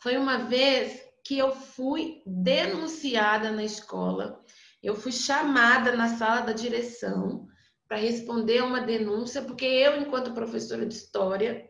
[0.00, 4.42] foi uma vez que eu fui denunciada na escola,
[4.82, 7.46] eu fui chamada na sala da direção
[7.86, 11.68] para responder uma denúncia, porque eu, enquanto professora de história,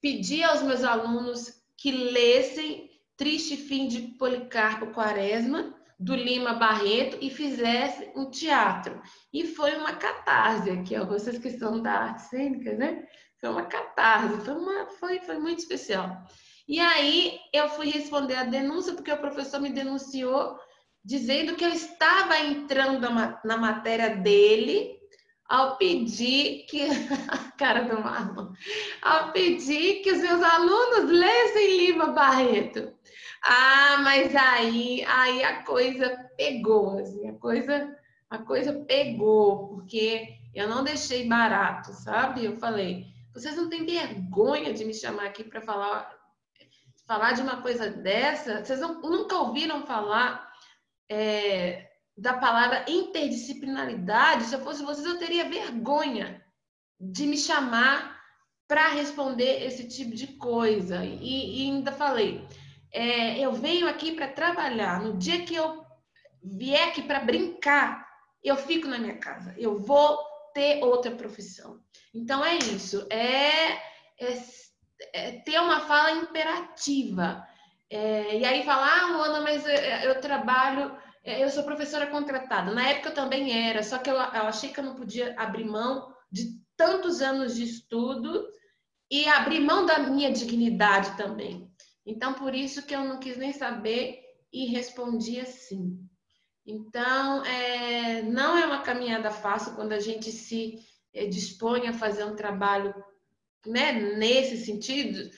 [0.00, 7.28] pedi aos meus alunos que lessem Triste Fim de Policarpo Quaresma, do Lima Barreto, e
[7.28, 9.02] fizesse um teatro.
[9.34, 13.06] E foi uma catarse aqui, ó, vocês que são da arte cênica, né?
[13.38, 16.24] Foi uma catarse, foi, uma, foi, foi muito especial.
[16.72, 20.58] E aí eu fui responder a denúncia, porque o professor me denunciou
[21.04, 23.10] dizendo que eu estava entrando
[23.44, 24.98] na matéria dele
[25.46, 26.86] ao pedir que
[27.58, 28.54] cara do Marlon,
[29.02, 32.90] ao pedir que os meus alunos lessem Lima Barreto.
[33.44, 37.94] Ah, mas aí, aí a coisa pegou, assim, a coisa,
[38.30, 42.46] a coisa pegou, porque eu não deixei barato, sabe?
[42.46, 43.04] Eu falei,
[43.34, 46.21] vocês não têm vergonha de me chamar aqui para falar,
[47.12, 48.64] falar de uma coisa dessa?
[48.64, 50.50] Vocês não, nunca ouviram falar
[51.10, 54.44] é, da palavra interdisciplinaridade?
[54.44, 56.42] Se eu fosse vocês, eu teria vergonha
[56.98, 58.18] de me chamar
[58.66, 61.04] para responder esse tipo de coisa.
[61.04, 62.48] E, e ainda falei,
[62.90, 65.02] é, eu venho aqui para trabalhar.
[65.02, 65.84] No dia que eu
[66.42, 68.08] vier aqui para brincar,
[68.42, 69.54] eu fico na minha casa.
[69.58, 70.18] Eu vou
[70.54, 71.78] ter outra profissão.
[72.14, 73.06] Então é isso.
[73.10, 73.72] É,
[74.18, 74.42] é,
[75.12, 77.46] é ter uma fala imperativa.
[77.90, 79.74] É, e aí falar, ah, Luana, mas eu,
[80.10, 82.72] eu trabalho, é, eu sou professora contratada.
[82.72, 85.64] Na época eu também era, só que eu, eu achei que eu não podia abrir
[85.64, 88.48] mão de tantos anos de estudo
[89.10, 91.70] e abrir mão da minha dignidade também.
[92.04, 94.20] Então, por isso que eu não quis nem saber
[94.52, 95.98] e respondi assim.
[96.66, 100.78] Então, é, não é uma caminhada fácil quando a gente se
[101.12, 102.94] é, dispõe a fazer um trabalho
[103.66, 105.30] né, nesse sentido.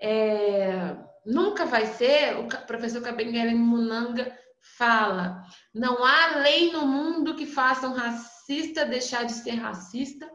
[0.00, 4.36] É, nunca vai ser, o professor Kabengele Munanga
[4.76, 5.42] fala,
[5.74, 10.30] não há lei no mundo que faça um racista deixar de ser racista.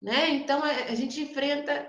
[0.00, 0.30] Né?
[0.30, 1.86] Então, é, a gente enfrenta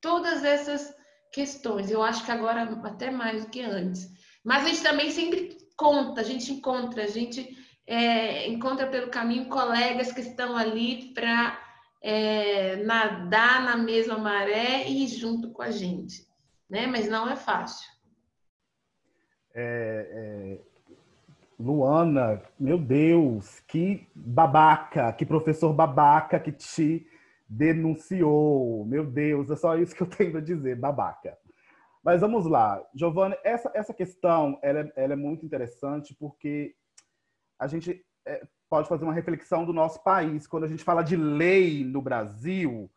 [0.00, 0.94] todas essas
[1.32, 1.90] questões.
[1.90, 4.08] Eu acho que agora até mais do que antes.
[4.44, 9.48] Mas a gente também sempre conta, a gente encontra, a gente é, encontra pelo caminho
[9.48, 11.61] colegas que estão ali para
[12.02, 16.26] é, nadar na mesma maré e ir junto com a gente,
[16.68, 16.86] né?
[16.86, 17.88] Mas não é fácil.
[19.54, 20.58] É, é,
[21.58, 27.06] Luana, meu Deus, que babaca, que professor babaca que te
[27.48, 28.84] denunciou.
[28.84, 31.38] Meu Deus, é só isso que eu tenho a dizer, babaca.
[32.02, 36.74] Mas vamos lá, Giovanni, essa, essa questão ela é, ela é muito interessante porque
[37.56, 40.46] a gente é, pode fazer uma reflexão do nosso país.
[40.46, 42.90] Quando a gente fala de lei no Brasil,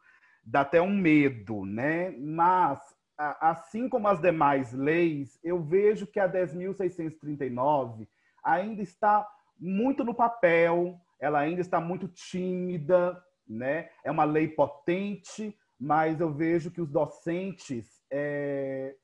[0.44, 2.12] dá até um medo, né?
[2.18, 2.80] Mas,
[3.18, 8.08] assim como as demais leis, eu vejo que a 10.639
[8.44, 9.28] ainda está
[9.60, 13.90] muito no papel, ela ainda está muito tímida, né?
[14.04, 18.96] É uma lei potente, mas eu vejo que os docentes é,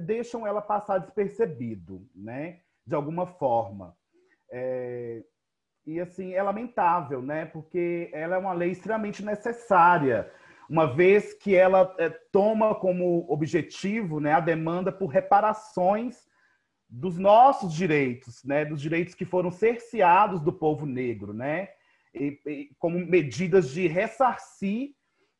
[0.00, 2.60] deixam ela passar despercebido, né?
[2.86, 3.96] De alguma forma.
[4.50, 5.22] É,
[5.86, 7.46] e assim, é lamentável, né?
[7.46, 10.30] Porque ela é uma lei extremamente necessária,
[10.68, 16.26] uma vez que ela é, toma como objetivo né, a demanda por reparações
[16.88, 18.64] dos nossos direitos, né?
[18.64, 21.68] Dos direitos que foram cerceados do povo negro, né?
[22.14, 24.90] E, e, como medidas de ressarcir,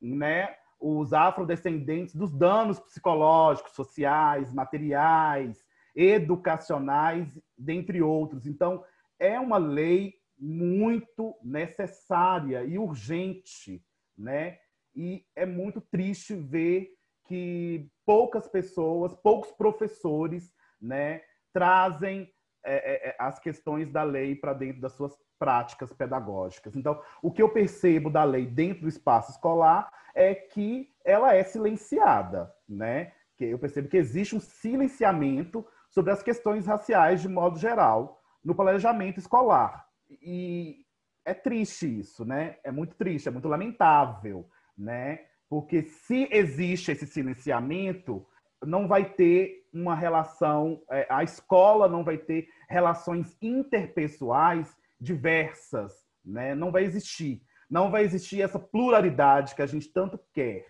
[0.01, 0.55] né?
[0.79, 7.27] Os afrodescendentes dos danos psicológicos, sociais, materiais, educacionais,
[7.57, 8.47] dentre outros.
[8.47, 8.85] Então,
[9.19, 13.83] é uma lei muito necessária e urgente,
[14.17, 14.59] né?
[14.95, 16.95] E é muito triste ver
[17.25, 22.31] que poucas pessoas, poucos professores, né, trazem
[22.65, 26.77] é, é, é as questões da lei para dentro das suas práticas pedagógicas.
[26.77, 31.43] Então, o que eu percebo da lei dentro do espaço escolar é que ela é
[31.43, 33.13] silenciada, né?
[33.37, 38.55] Que eu percebo que existe um silenciamento sobre as questões raciais de modo geral no
[38.55, 39.85] planejamento escolar.
[40.23, 40.85] E
[41.25, 42.59] é triste isso, né?
[42.63, 45.19] É muito triste, é muito lamentável, né?
[45.49, 48.25] Porque se existe esse silenciamento,
[48.65, 55.93] não vai ter uma relação, é, a escola não vai ter relações interpessoais diversas,
[56.25, 56.55] né?
[56.55, 57.43] Não vai existir.
[57.69, 60.67] Não vai existir essa pluralidade que a gente tanto quer.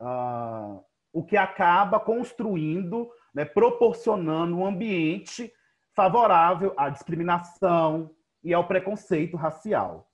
[0.00, 5.52] Uh, o que acaba construindo, né, proporcionando um ambiente
[5.94, 8.10] favorável à discriminação
[8.42, 10.08] e ao preconceito racial.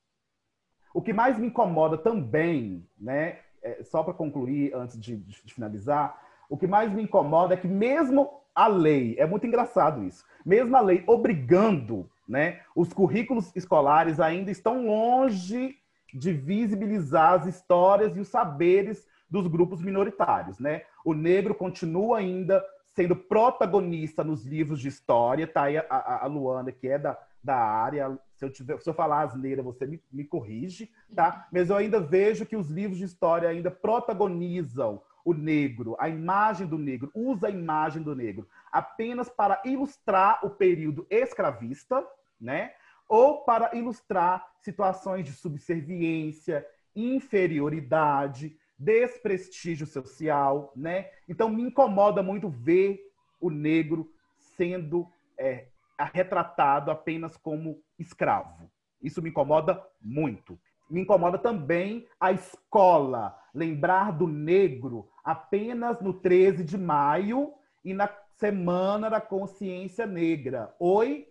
[0.93, 6.21] O que mais me incomoda também, né, é, só para concluir antes de, de finalizar,
[6.49, 10.77] o que mais me incomoda é que mesmo a lei, é muito engraçado isso, mesmo
[10.77, 15.77] a lei obrigando, né, os currículos escolares ainda estão longe
[16.13, 20.83] de visibilizar as histórias e os saberes dos grupos minoritários, né?
[21.05, 22.65] O negro continua ainda
[22.99, 25.47] sendo protagonista nos livros de história.
[25.47, 28.19] Tá aí a, a, a Luana, que é da, da área.
[28.35, 31.47] Se eu, tiver, se eu falar asneira, você me, me corrige, tá?
[31.53, 36.67] Mas eu ainda vejo que os livros de história ainda protagonizam o negro, a imagem
[36.67, 42.05] do negro, usa a imagem do negro apenas para ilustrar o período escravista,
[42.41, 42.73] né?
[43.09, 51.11] Ou para ilustrar situações de subserviência, inferioridade, desprestígio social, né?
[51.29, 53.01] Então me incomoda muito ver
[53.41, 55.67] o negro sendo é,
[56.13, 58.71] retratado apenas como escravo.
[59.03, 60.59] Isso me incomoda muito.
[60.89, 67.53] Me incomoda também a escola lembrar do negro apenas no 13 de maio
[67.85, 70.75] e na Semana da Consciência Negra.
[70.79, 71.29] Oi?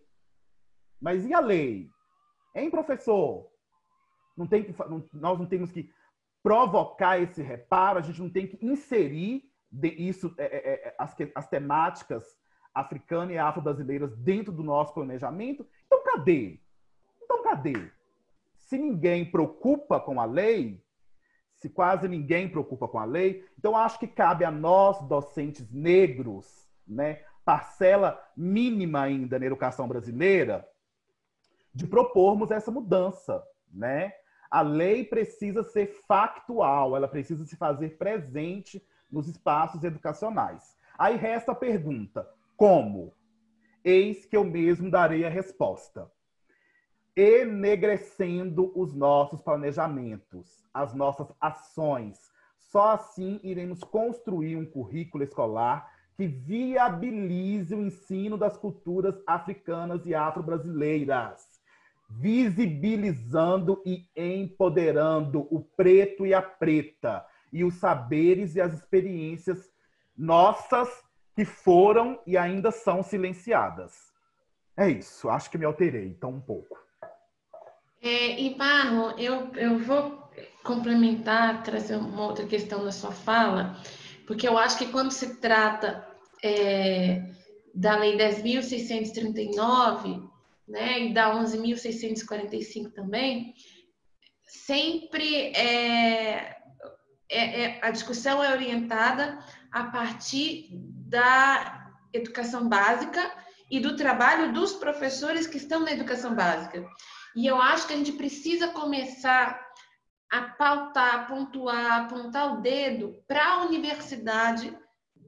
[1.00, 1.90] Mas e a lei?
[2.54, 3.50] Hein, professor?
[4.36, 4.76] Não tem que,
[5.14, 5.90] nós não temos que
[6.42, 9.44] provocar esse reparo, a gente não tem que inserir
[9.84, 12.38] isso, é, é, é, as, as temáticas
[12.74, 15.68] africanas e afro-brasileiras dentro do nosso planejamento.
[15.86, 16.60] Então, cadê?
[17.22, 17.92] Então, cadê?
[18.56, 20.84] Se ninguém preocupa com a lei,
[21.56, 26.68] se quase ninguém preocupa com a lei, então acho que cabe a nós, docentes negros,
[26.88, 30.68] né, parcela mínima ainda na educação brasileira,
[31.74, 34.14] de propormos essa mudança, né?
[34.50, 38.82] A lei precisa ser factual, ela precisa se fazer presente
[39.12, 40.76] nos espaços educacionais.
[40.98, 43.14] Aí resta a pergunta: como?
[43.84, 46.12] Eis que eu mesmo darei a resposta.
[47.16, 52.20] Enegrecendo os nossos planejamentos, as nossas ações.
[52.58, 60.14] Só assim iremos construir um currículo escolar que viabilize o ensino das culturas africanas e
[60.16, 61.47] afro-brasileiras
[62.10, 69.70] visibilizando e empoderando o preto e a preta e os saberes e as experiências
[70.18, 70.90] nossas
[71.36, 73.94] que foram e ainda são silenciadas.
[74.76, 76.78] É isso, acho que me alterei então um pouco.
[78.02, 80.30] É, e Marlon, eu, eu vou
[80.64, 83.76] complementar, trazer uma outra questão na sua fala,
[84.26, 86.08] porque eu acho que quando se trata
[86.44, 87.24] é,
[87.74, 90.30] da Lei 10.639,
[90.68, 93.54] né, e da 11.645 também,
[94.44, 96.58] sempre é,
[97.30, 99.40] é, é, a discussão é orientada
[99.72, 103.32] a partir da educação básica
[103.70, 106.86] e do trabalho dos professores que estão na educação básica.
[107.36, 109.66] E eu acho que a gente precisa começar
[110.30, 114.76] a pautar, pontuar, apontar o dedo para a universidade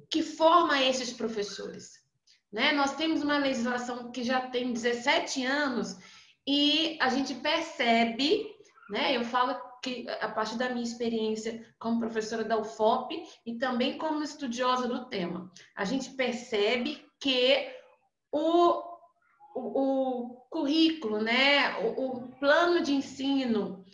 [0.10, 2.09] que forma esses professores.
[2.52, 2.72] Né?
[2.72, 5.98] Nós temos uma legislação que já tem 17 anos
[6.48, 8.48] e a gente percebe,
[8.90, 9.16] né?
[9.16, 14.24] eu falo que, a partir da minha experiência como professora da UFOP e também como
[14.24, 15.52] estudiosa do tema.
[15.76, 17.72] A gente percebe que
[18.32, 18.82] o,
[19.56, 23.86] o, o currículo, né, o, o plano de ensino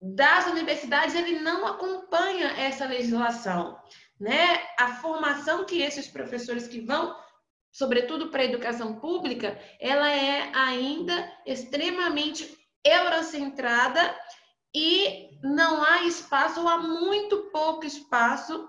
[0.00, 3.78] das universidades, ele não acompanha essa legislação.
[4.18, 4.62] Né?
[4.78, 7.14] A formação que esses professores que vão
[7.76, 14.18] sobretudo para a educação pública, ela é ainda extremamente eurocentrada
[14.74, 18.66] e não há espaço, ou há muito pouco espaço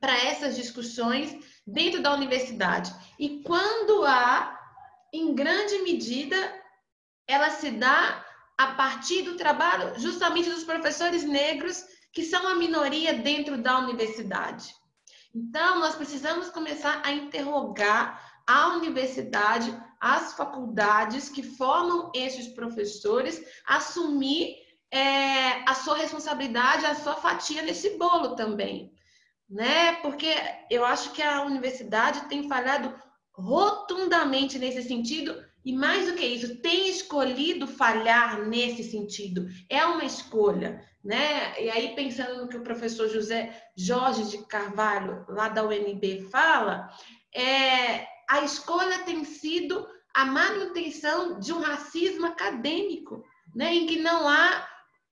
[0.00, 1.36] para essas discussões
[1.66, 2.94] dentro da universidade.
[3.18, 4.58] E quando há,
[5.12, 6.36] em grande medida,
[7.26, 8.24] ela se dá
[8.56, 11.84] a partir do trabalho justamente dos professores negros,
[12.14, 14.74] que são a minoria dentro da universidade.
[15.34, 24.56] Então, nós precisamos começar a interrogar a universidade, as faculdades que formam esses professores, assumir
[24.90, 28.92] é, a sua responsabilidade, a sua fatia nesse bolo também.
[29.48, 29.96] Né?
[29.96, 30.34] Porque
[30.70, 32.94] eu acho que a universidade tem falhado
[33.32, 39.46] rotundamente nesse sentido, e mais do que isso, tem escolhido falhar nesse sentido.
[39.68, 41.54] É uma escolha né?
[41.62, 46.90] E aí, pensando no que o professor José Jorge de Carvalho, lá da UNB, fala,
[47.34, 53.74] é, a escolha tem sido a manutenção de um racismo acadêmico, né?
[53.74, 54.68] em que não há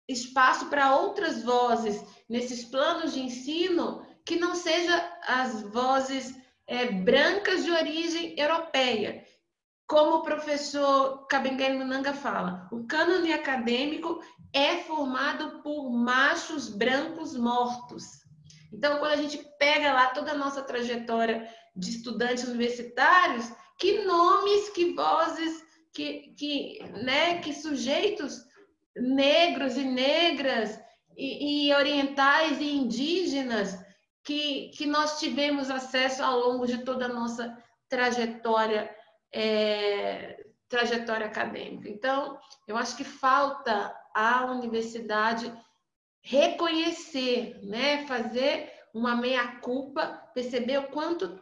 [0.09, 6.35] espaço para outras vozes nesses planos de ensino que não sejam as vozes
[6.67, 9.25] é, brancas de origem europeia.
[9.87, 14.21] Como o professor Kabengele Munanga fala, o cânone acadêmico
[14.53, 18.05] é formado por machos brancos mortos.
[18.73, 24.71] Então, quando a gente pega lá toda a nossa trajetória de estudantes universitários, que nomes,
[24.71, 25.65] que vozes,
[25.95, 28.45] que, que, né, que sujeitos
[28.97, 30.81] negros e negras
[31.17, 33.79] e, e orientais e indígenas
[34.25, 37.57] que, que nós tivemos acesso ao longo de toda a nossa
[37.89, 38.91] trajetória
[39.33, 41.89] é, trajetória acadêmica.
[41.89, 45.53] Então, eu acho que falta a universidade
[46.23, 51.39] reconhecer, né, fazer uma meia-culpa, perceber o quanto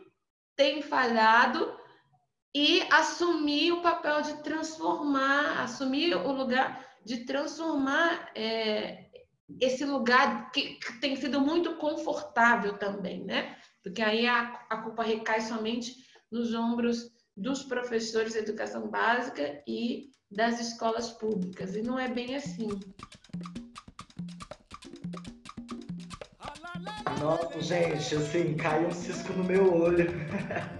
[0.57, 1.79] tem falhado
[2.55, 9.07] e assumir o papel de transformar, assumir o lugar de transformar é,
[9.61, 13.57] esse lugar que, que, tem sido muito confortável também, né?
[13.83, 15.95] Porque aí a, a culpa recai somente
[16.31, 21.75] nos ombros dos professores de educação básica e das escolas públicas.
[21.75, 22.69] E não é bem assim.
[27.21, 30.07] Nossa, gente, assim, caiu um cisco no meu olho.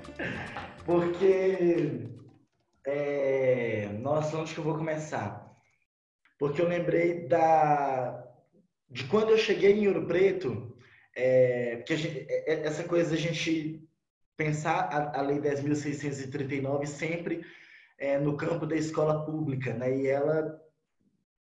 [0.85, 2.11] Porque.
[2.87, 3.89] É...
[4.01, 5.57] Nossa, onde que eu vou começar?
[6.39, 8.23] Porque eu lembrei da.
[8.91, 10.77] De quando eu cheguei em Ouro Preto,
[11.17, 11.77] é...
[11.77, 12.27] porque gente...
[12.29, 13.84] É, é, essa coisa a gente
[14.37, 17.45] pensar a, a Lei 10.639 sempre
[17.99, 19.97] é, no campo da escola pública, né?
[19.97, 20.61] E ela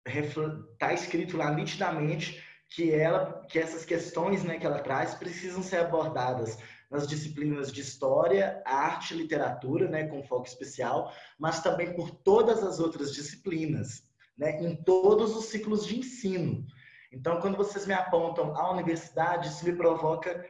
[0.07, 5.79] está escrito lá nitidamente que ela, que essas questões, né, que ela traz precisam ser
[5.79, 6.57] abordadas
[6.91, 12.81] nas disciplinas de história, arte, literatura, né, com foco especial, mas também por todas as
[12.81, 14.03] outras disciplinas,
[14.37, 16.65] né, em todos os ciclos de ensino.
[17.13, 20.45] Então, quando vocês me apontam a universidade, isso me provoca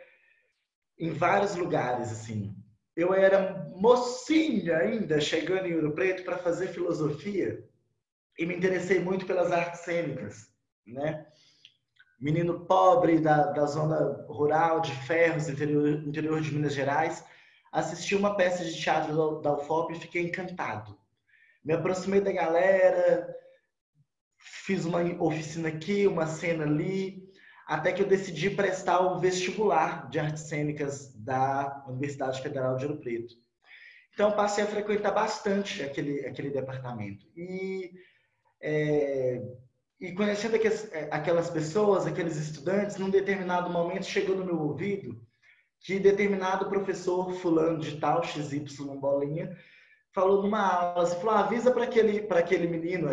[1.00, 2.54] em vários lugares, assim.
[2.94, 7.66] Eu era mocinha ainda, chegando em Ouro Preto para fazer filosofia
[8.38, 10.52] e me interessei muito pelas artes cênicas,
[10.86, 11.26] né?
[12.20, 17.24] Menino pobre da, da zona rural de Ferros, interior, interior de Minas Gerais,
[17.72, 20.98] assisti uma peça de teatro da UFOP e fiquei encantado.
[21.64, 23.34] Me aproximei da galera,
[24.38, 27.29] fiz uma oficina aqui, uma cena ali,
[27.70, 32.98] até que eu decidi prestar o vestibular de artes cênicas da Universidade Federal de Ouro
[32.98, 33.32] Preto.
[34.12, 37.24] Então, passei a frequentar bastante aquele, aquele departamento.
[37.36, 37.92] E,
[38.60, 39.40] é,
[40.00, 40.56] e conhecendo
[41.12, 45.24] aquelas pessoas, aqueles estudantes, num determinado momento chegou no meu ouvido
[45.78, 48.64] que determinado professor fulano de tal, XY
[48.98, 49.56] bolinha,
[50.12, 53.08] falou numa aula, falou, avisa para aquele, aquele menino,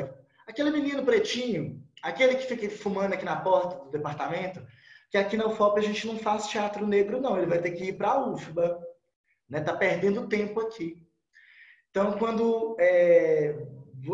[0.47, 4.65] aquele menino pretinho, Aquele que fica fumando aqui na porta do departamento,
[5.09, 7.37] que aqui na UFOP a gente não faz teatro negro, não.
[7.37, 8.79] Ele vai ter que ir para a UFBA.
[9.49, 9.61] Né?
[9.61, 11.07] Tá perdendo tempo aqui.
[11.89, 13.55] Então, quando é,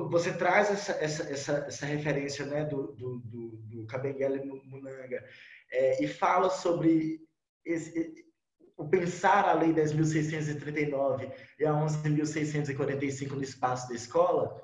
[0.10, 5.24] você traz essa, essa, essa, essa referência né, do, do, do, do Munanga
[5.72, 7.20] é, e fala sobre
[7.66, 8.14] esse,
[8.78, 14.62] o pensar a Lei 10.639 e a 11.645 no espaço da escola,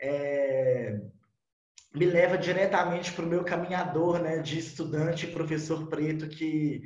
[0.00, 1.00] é,
[1.94, 6.82] me leva diretamente para o meu caminhador, né, de estudante e professor preto que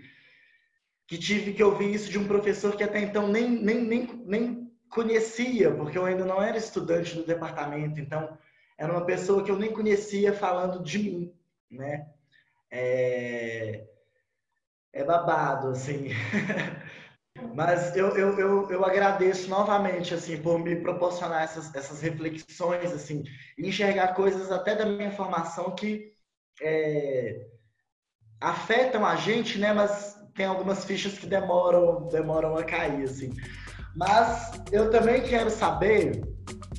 [1.07, 4.73] que tive que ouvir isso de um professor que até então nem, nem, nem, nem
[4.91, 8.37] conhecia, porque eu ainda não era estudante do departamento, então
[8.77, 11.35] era uma pessoa que eu nem conhecia falando de mim,
[11.71, 12.11] né?
[12.71, 13.87] É,
[14.93, 16.09] é babado, assim.
[17.55, 23.25] Mas eu, eu, eu, eu, agradeço novamente, assim, por me proporcionar essas, essas reflexões, assim,
[23.59, 26.13] enxergar coisas até da minha formação que
[26.61, 27.47] é,
[28.41, 29.73] afetam a gente, né?
[29.73, 33.33] Mas tem algumas fichas que demoram, demoram a cair, assim.
[33.97, 36.23] Mas eu também quero saber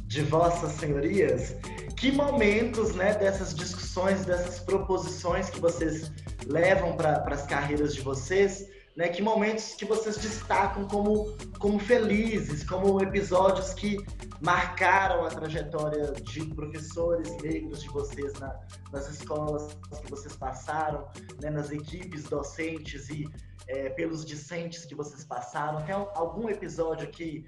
[0.06, 1.56] de vossas senhorias
[2.00, 6.10] que momentos, né, dessas discussões, dessas proposições que vocês
[6.48, 8.66] levam para as carreiras de vocês,
[9.00, 13.96] né, que momentos que vocês destacam como, como felizes, como episódios que
[14.42, 18.60] marcaram a trajetória de professores negros de vocês na,
[18.92, 21.08] nas escolas que vocês passaram,
[21.42, 23.26] né, nas equipes docentes e
[23.70, 25.82] é, pelos discentes que vocês passaram?
[25.86, 27.46] Tem algum episódio que,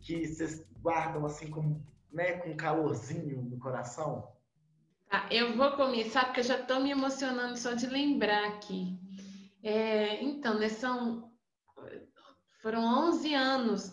[0.00, 4.32] que vocês guardam assim com, né, com calorzinho no coração?
[5.10, 9.03] Tá, eu vou começar porque eu já estou me emocionando só de lembrar aqui.
[9.64, 11.32] É, então, né, são,
[12.60, 13.92] foram 11 anos,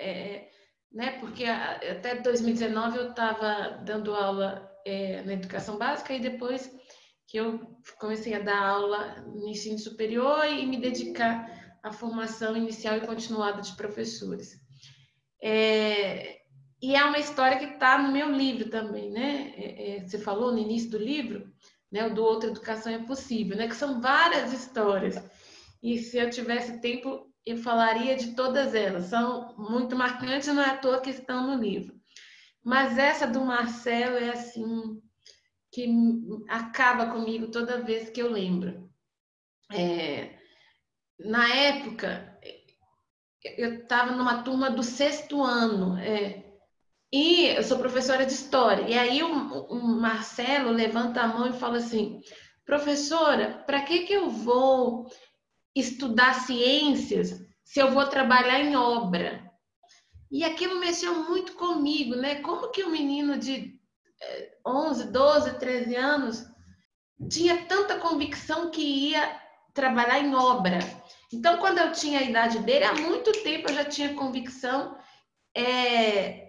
[0.00, 0.48] é,
[0.90, 6.68] né, porque até 2019 eu estava dando aula é, na educação básica e depois
[7.28, 7.60] que eu
[8.00, 13.62] comecei a dar aula no ensino superior e me dedicar à formação inicial e continuada
[13.62, 14.60] de professores.
[15.40, 16.38] É,
[16.82, 19.54] e é uma história que está no meu livro também, né?
[19.56, 21.50] É, é, você falou no início do livro,
[21.94, 22.04] né?
[22.08, 23.68] O do Outra Educação é Possível, né?
[23.68, 25.14] Que são várias histórias.
[25.80, 29.04] E se eu tivesse tempo, eu falaria de todas elas.
[29.04, 31.94] São muito marcantes, não é à toa que estão no livro.
[32.64, 35.00] Mas essa do Marcelo é assim
[35.70, 35.86] que
[36.48, 38.90] acaba comigo toda vez que eu lembro.
[39.72, 40.36] É,
[41.20, 42.40] na época,
[43.56, 46.53] eu estava numa turma do sexto ano, é,
[47.14, 48.88] e eu sou professora de história.
[48.88, 52.20] E aí o, o Marcelo levanta a mão e fala assim:
[52.66, 55.06] professora, para que, que eu vou
[55.76, 59.48] estudar ciências se eu vou trabalhar em obra?
[60.28, 62.42] E aquilo mexeu muito comigo, né?
[62.42, 63.78] Como que um menino de
[64.66, 66.44] 11, 12, 13 anos,
[67.30, 69.40] tinha tanta convicção que ia
[69.72, 70.80] trabalhar em obra.
[71.32, 74.98] Então, quando eu tinha a idade dele, há muito tempo eu já tinha convicção
[75.56, 76.43] é,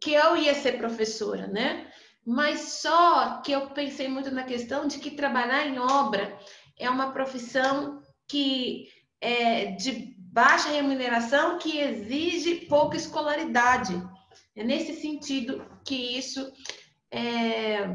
[0.00, 1.90] que eu ia ser professora, né?
[2.26, 6.38] Mas só que eu pensei muito na questão de que trabalhar em obra
[6.78, 8.88] é uma profissão que
[9.20, 14.00] é de baixa remuneração que exige pouca escolaridade.
[14.54, 16.50] É nesse sentido que isso
[17.10, 17.86] é,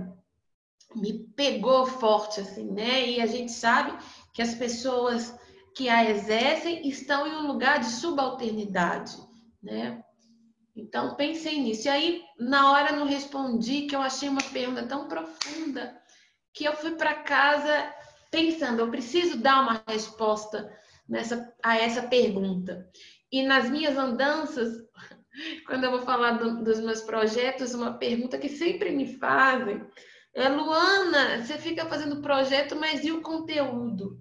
[0.95, 3.09] me pegou forte, assim, né?
[3.09, 3.97] E a gente sabe
[4.33, 5.33] que as pessoas
[5.75, 9.15] que a exercem estão em um lugar de subalternidade,
[9.61, 10.01] né?
[10.75, 11.87] Então, pensei nisso.
[11.87, 15.95] E aí, na hora, não respondi, que eu achei uma pergunta tão profunda,
[16.53, 17.93] que eu fui para casa
[18.29, 20.69] pensando, eu preciso dar uma resposta
[21.07, 22.89] nessa, a essa pergunta.
[23.31, 24.73] E nas minhas andanças,
[25.65, 29.81] quando eu vou falar do, dos meus projetos, uma pergunta que sempre me fazem
[30.33, 34.17] é: Luana, você fica fazendo projeto, mas e o conteúdo?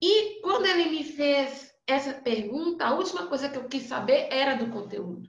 [0.00, 4.54] E quando ele me fez essa pergunta, a última coisa que eu quis saber era
[4.54, 5.28] do conteúdo.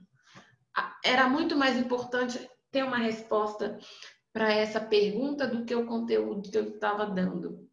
[1.04, 2.38] Era muito mais importante
[2.70, 3.78] ter uma resposta
[4.32, 7.68] para essa pergunta do que o conteúdo que eu estava dando.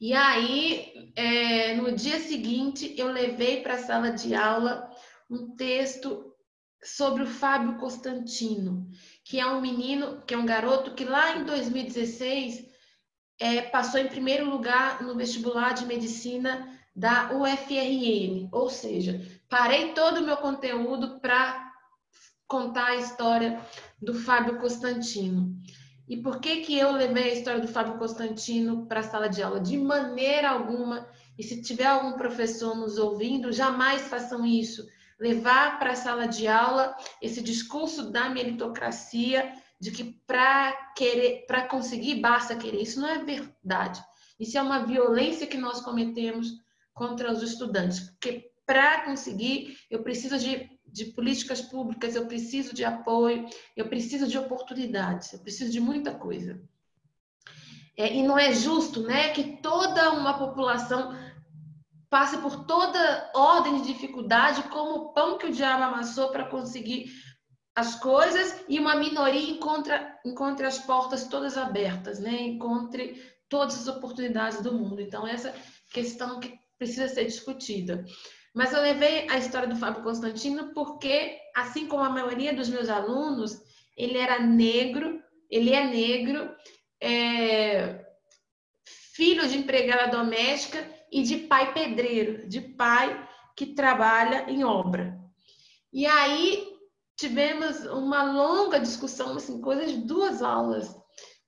[0.00, 4.90] E aí, é, no dia seguinte, eu levei para a sala de aula
[5.30, 6.34] um texto
[6.82, 8.86] sobre o Fábio Constantino,
[9.24, 12.66] que é um menino, que é um garoto que lá em 2016
[13.38, 20.18] é, passou em primeiro lugar no vestibular de medicina da UFRN, ou seja, parei todo
[20.18, 21.63] o meu conteúdo para
[22.54, 23.60] contar a história
[24.00, 25.60] do Fábio Constantino.
[26.08, 29.42] E por que que eu levei a história do Fábio Constantino para a sala de
[29.42, 29.58] aula?
[29.58, 34.86] De maneira alguma, e se tiver algum professor nos ouvindo, jamais façam isso
[35.18, 41.66] levar para a sala de aula esse discurso da meritocracia de que para querer, para
[41.66, 42.82] conseguir basta querer.
[42.82, 44.00] Isso não é verdade.
[44.38, 46.52] Isso é uma violência que nós cometemos
[46.92, 52.84] contra os estudantes, porque para conseguir eu preciso de, de políticas públicas, eu preciso de
[52.84, 53.46] apoio,
[53.76, 56.60] eu preciso de oportunidades, eu preciso de muita coisa.
[57.96, 61.16] É, e não é justo, né, que toda uma população
[62.10, 67.10] passe por toda ordem de dificuldade, como o pão que o diabo amassou para conseguir
[67.74, 72.40] as coisas e uma minoria encontra, encontre as portas todas abertas, né?
[72.42, 75.00] encontre todas as oportunidades do mundo.
[75.00, 75.52] Então, essa
[75.92, 78.04] questão que precisa ser discutida.
[78.54, 82.88] Mas eu levei a história do Fábio Constantino porque, assim como a maioria dos meus
[82.88, 83.60] alunos,
[83.96, 86.54] ele era negro, ele é negro,
[87.00, 88.06] é,
[89.14, 95.18] filho de empregada doméstica e de pai pedreiro, de pai que trabalha em obra.
[95.92, 96.74] E aí
[97.16, 100.94] tivemos uma longa discussão, assim, coisas de duas aulas,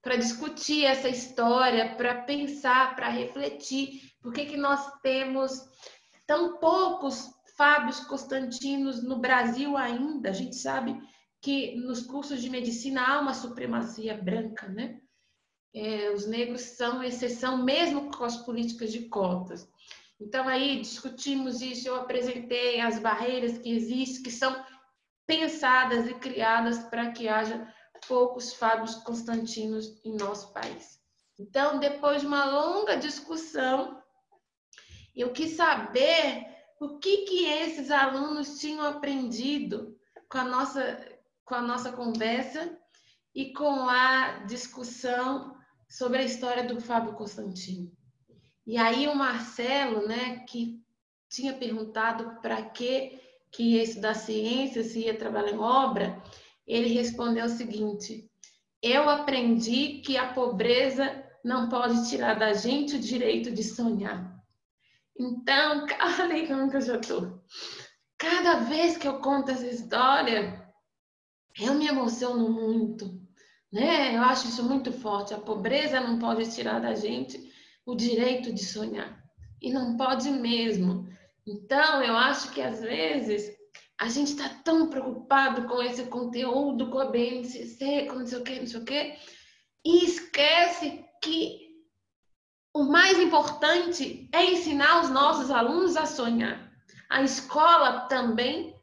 [0.02, 5.52] para discutir essa história, para pensar, para refletir, por que, que nós temos
[6.26, 10.30] tão poucos Fábios Constantinos no Brasil ainda?
[10.30, 11.00] A gente sabe
[11.40, 15.00] que nos cursos de medicina há uma supremacia branca, né?
[15.74, 19.68] É, os negros são exceção, mesmo com as políticas de cotas.
[20.18, 24.64] Então, aí discutimos isso, eu apresentei as barreiras que existem, que são
[25.26, 27.70] pensadas e criadas para que haja
[28.08, 30.98] poucos Fábios Constantinos em nosso país.
[31.38, 34.02] Então, depois de uma longa discussão,
[35.16, 36.46] eu quis saber
[36.80, 39.96] o que, que esses alunos tinham aprendido
[40.28, 41.08] com a nossa,
[41.44, 42.76] com a nossa conversa
[43.34, 45.56] e com a discussão
[45.88, 47.90] sobre a história do Fábio Constantino.
[48.66, 50.82] E aí o Marcelo, né, que
[51.28, 53.20] tinha perguntado para que
[53.56, 56.22] que ia estudar ciência, se ia trabalhar em obra,
[56.66, 58.28] ele respondeu o seguinte:
[58.82, 64.35] Eu aprendi que a pobreza não pode tirar da gente o direito de sonhar.
[65.18, 65.86] Então,
[66.20, 67.40] olha como que eu já tô.
[68.18, 70.66] Cada vez que eu conto essa história,
[71.58, 73.20] eu me emociono muito,
[73.72, 74.16] né?
[74.16, 75.34] Eu acho isso muito forte.
[75.34, 77.52] A pobreza não pode tirar da gente
[77.84, 79.22] o direito de sonhar.
[79.60, 81.08] E não pode mesmo.
[81.46, 83.56] Então, eu acho que às vezes
[83.98, 88.42] a gente está tão preocupado com esse conteúdo, com a BNCC, com não sei o
[88.42, 89.16] quê, não sei o quê,
[89.84, 91.65] e esquece que
[92.76, 96.70] o mais importante é ensinar os nossos alunos a sonhar.
[97.08, 98.78] A escola também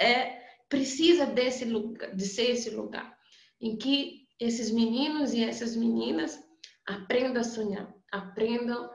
[0.00, 3.14] é precisa desse lugar, de ser esse lugar
[3.60, 6.42] em que esses meninos e essas meninas
[6.86, 8.90] aprendam a sonhar, aprendam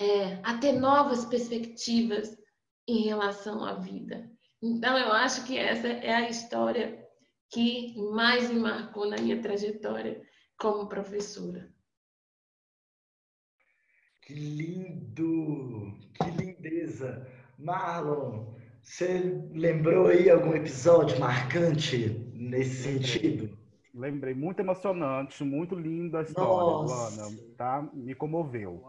[0.00, 2.36] é, a ter novas perspectivas
[2.88, 4.28] em relação à vida.
[4.60, 7.06] Então, eu acho que essa é a história
[7.50, 10.20] que mais me marcou na minha trajetória
[10.58, 11.72] como professora.
[14.26, 15.94] Que lindo!
[16.14, 17.24] Que lindeza!
[17.56, 18.46] Marlon,
[18.82, 23.56] você lembrou aí algum episódio marcante nesse sentido?
[23.94, 27.88] Lembrei, muito emocionante, muito linda a história, Luana, tá?
[27.94, 28.82] Me comoveu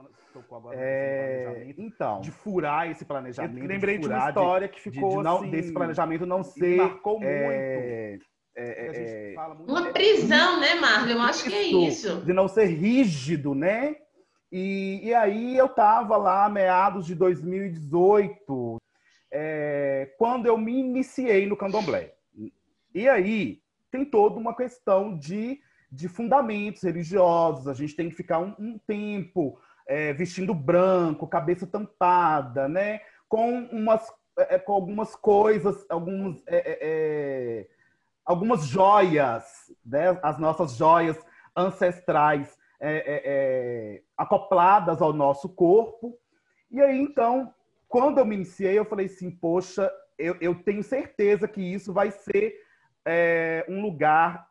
[0.71, 1.73] é...
[1.77, 3.59] Então, de furar esse planejamento.
[3.59, 6.43] Eu lembrei de, de uma história que ficou de, de não, assim, desse planejamento não
[6.43, 6.77] ser.
[6.77, 8.11] Marcou é...
[8.11, 8.25] muito.
[8.59, 11.11] É, é, é uma prisão, né, Marlon?
[11.11, 12.21] Eu acho que é isso.
[12.21, 13.95] De não ser rígido, né?
[14.51, 18.77] E, e aí eu estava lá, meados de 2018,
[19.31, 22.13] é, quando eu me iniciei no candomblé.
[22.93, 25.59] E aí tem toda uma questão de,
[25.91, 31.67] de fundamentos religiosos, a gente tem que ficar um, um tempo é, vestindo branco, cabeça
[31.67, 33.01] tampada, né?
[33.27, 37.67] Com umas é, é com algumas coisas, alguns, é, é, é,
[38.23, 39.43] algumas joias,
[39.85, 40.17] né?
[40.21, 41.17] as nossas joias
[41.55, 42.55] ancestrais
[44.17, 46.17] acopladas ao nosso corpo.
[46.71, 47.53] E aí, então,
[47.87, 52.11] quando eu me iniciei, eu falei assim, poxa, eu, eu tenho certeza que isso vai
[52.11, 52.61] ser
[53.69, 54.49] um lugar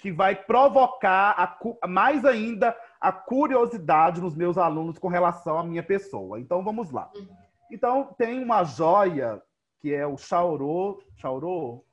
[0.00, 1.34] que vai provocar
[1.82, 6.40] a, mais ainda a curiosidade nos meus alunos com relação à minha pessoa.
[6.40, 7.10] Então, vamos lá.
[7.14, 7.28] Uhum.
[7.70, 9.40] Então, tem uma joia,
[9.78, 11.84] que é o chaurô, chaurô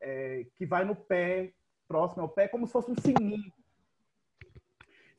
[0.00, 1.52] é, que vai no pé,
[1.86, 3.52] próximo ao pé, como se fosse um sininho.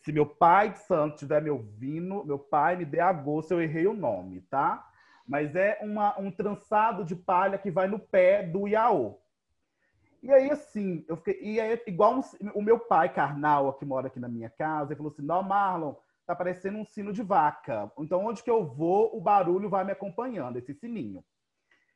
[0.06, 3.62] Se meu pai de santo estiver me ouvindo, meu pai me dê a gosto, eu
[3.62, 4.88] errei o nome, tá?
[5.28, 9.20] Mas é uma, um trançado de palha que vai no pé do Iaô.
[10.22, 11.42] E aí, assim, eu fiquei.
[11.42, 12.22] E aí, igual um,
[12.54, 15.96] o meu pai, carnal, que mora aqui na minha casa, ele falou assim: não, Marlon,
[16.28, 17.92] tá parecendo um sino de vaca.
[17.98, 21.26] Então, onde que eu vou, o barulho vai me acompanhando, esse sininho.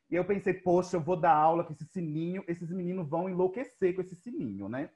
[0.09, 3.93] E eu pensei, poxa, eu vou dar aula com esse sininho, esses meninos vão enlouquecer
[3.93, 4.89] com esse sininho, né?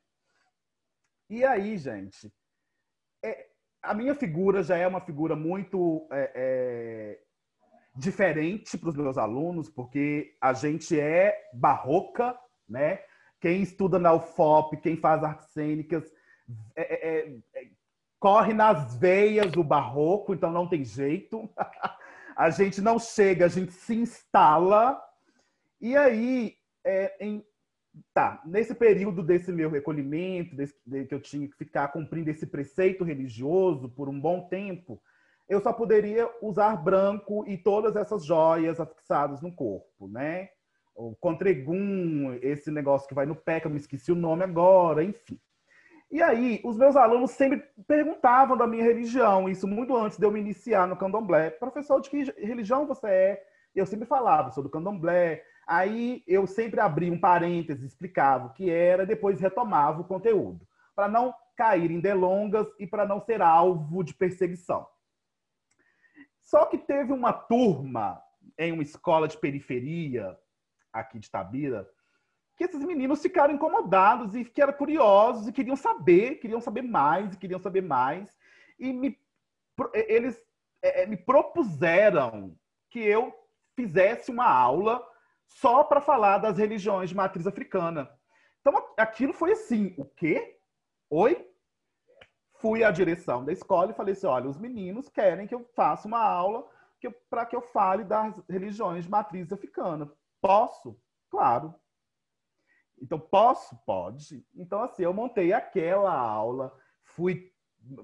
[1.30, 2.34] E aí, gente,
[3.24, 3.48] é,
[3.82, 7.20] a minha figura já é uma figura muito é, é,
[7.96, 13.00] diferente para os meus alunos, porque a gente é barroca, né?
[13.40, 16.12] Quem estuda na UFOP, quem faz artes cênicas,
[16.76, 17.40] é, é,
[18.20, 21.50] corre nas veias do barroco, então não tem jeito.
[22.36, 25.02] a gente não chega, a gente se instala.
[25.82, 26.56] E aí,
[26.86, 27.46] é, em,
[28.14, 32.48] tá, nesse período desse meu recolhimento, desse, de, que eu tinha que ficar cumprindo esse
[32.48, 35.02] preceito religioso por um bom tempo,
[35.48, 40.50] eu só poderia usar branco e todas essas joias afixadas no corpo, né?
[40.96, 45.04] O contregum, esse negócio que vai no pé, que eu me esqueci o nome agora,
[45.04, 45.40] enfim.
[46.10, 50.32] E aí, os meus alunos sempre perguntavam da minha religião, isso muito antes de eu
[50.32, 51.50] me iniciar no candomblé.
[51.50, 53.44] Professor, de que religião você é?
[53.76, 55.44] Eu sempre falava, sou do candomblé.
[55.66, 61.08] Aí eu sempre abria um parêntese, explicava o que era, depois retomava o conteúdo, para
[61.08, 64.88] não cair em delongas e para não ser alvo de perseguição.
[66.42, 68.22] Só que teve uma turma
[68.58, 70.38] em uma escola de periferia
[70.92, 71.90] aqui de Tabira,
[72.56, 77.60] que esses meninos ficaram incomodados e eram curiosos e queriam saber, queriam saber mais, queriam
[77.60, 78.38] saber mais.
[78.78, 79.18] E me,
[79.94, 80.40] eles
[80.82, 82.56] é, é, me propuseram
[82.90, 83.34] que eu
[83.76, 85.04] fizesse uma aula
[85.48, 88.10] só para falar das religiões de matriz africana.
[88.62, 90.58] Então, aquilo foi assim, o quê?
[91.10, 91.50] Oi?
[92.56, 96.08] Fui à direção da escola e falei assim, olha, os meninos querem que eu faça
[96.08, 96.66] uma aula
[97.30, 100.10] para que eu fale das religiões de matriz africana.
[100.40, 100.98] Posso?
[101.30, 101.76] Claro.
[103.02, 103.76] Então, posso?
[103.86, 104.46] Pode.
[104.56, 106.74] Então, assim, eu montei aquela aula,
[107.04, 107.52] fui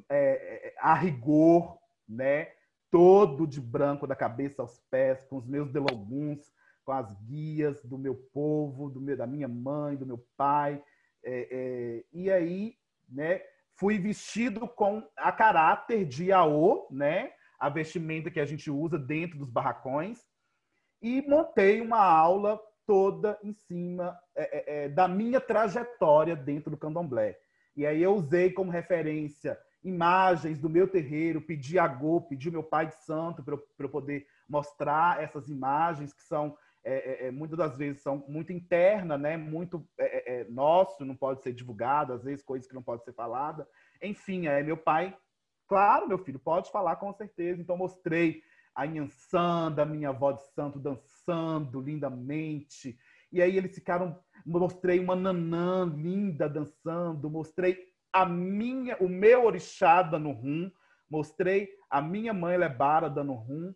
[0.10, 2.52] é, a rigor, né?
[2.92, 6.52] Todo de branco da cabeça aos pés, com os meus deloguns,
[6.84, 10.82] com as guias do meu povo, do meu, da minha mãe, do meu pai.
[11.24, 12.76] É, é, e aí,
[13.08, 13.42] né?
[13.76, 17.32] Fui vestido com a caráter de AO, né?
[17.60, 20.20] A vestimenta que a gente usa dentro dos barracões.
[21.02, 26.78] E montei uma aula toda em cima é, é, é, da minha trajetória dentro do
[26.78, 27.38] candomblé.
[27.76, 32.64] E aí eu usei como referência imagens do meu terreiro, pedi a Go, pedi meu
[32.64, 37.32] pai de santo para eu, eu, poder mostrar essas imagens que são é, é, é
[37.32, 39.38] muitas das vezes são muito interna, né?
[39.38, 39.88] Muito
[40.50, 43.68] nosso, não pode ser divulgado, às vezes coisas que não podem ser faladas.
[44.02, 45.16] Enfim, é meu pai,
[45.68, 47.62] claro, meu filho, pode falar com certeza.
[47.62, 48.42] Então mostrei
[48.76, 52.98] a Inhansanda, minha avó de santo, dançando lindamente.
[53.32, 54.20] E aí eles ficaram.
[54.46, 57.78] Mostrei uma nanã linda dançando, mostrei
[58.12, 60.72] a minha, o meu orixá dando rum,
[61.10, 63.74] mostrei a minha mãe Lebara dando rum.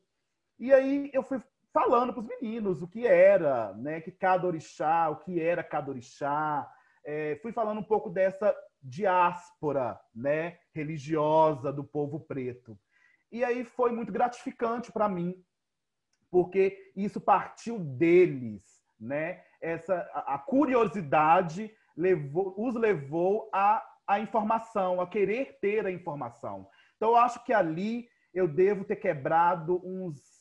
[0.57, 1.41] E aí eu fui
[1.73, 5.89] falando para os meninos o que era, né, que cada orixá, o que era cada
[5.89, 6.71] orixá.
[7.03, 12.79] É, fui falando um pouco dessa diáspora, né, religiosa do povo preto.
[13.31, 15.43] E aí foi muito gratificante para mim,
[16.29, 18.63] porque isso partiu deles,
[18.99, 19.43] né?
[19.59, 26.67] Essa a, curiosidade levou, os levou a a informação, a querer ter a informação.
[26.97, 30.32] Então eu acho que ali eu devo ter quebrado uns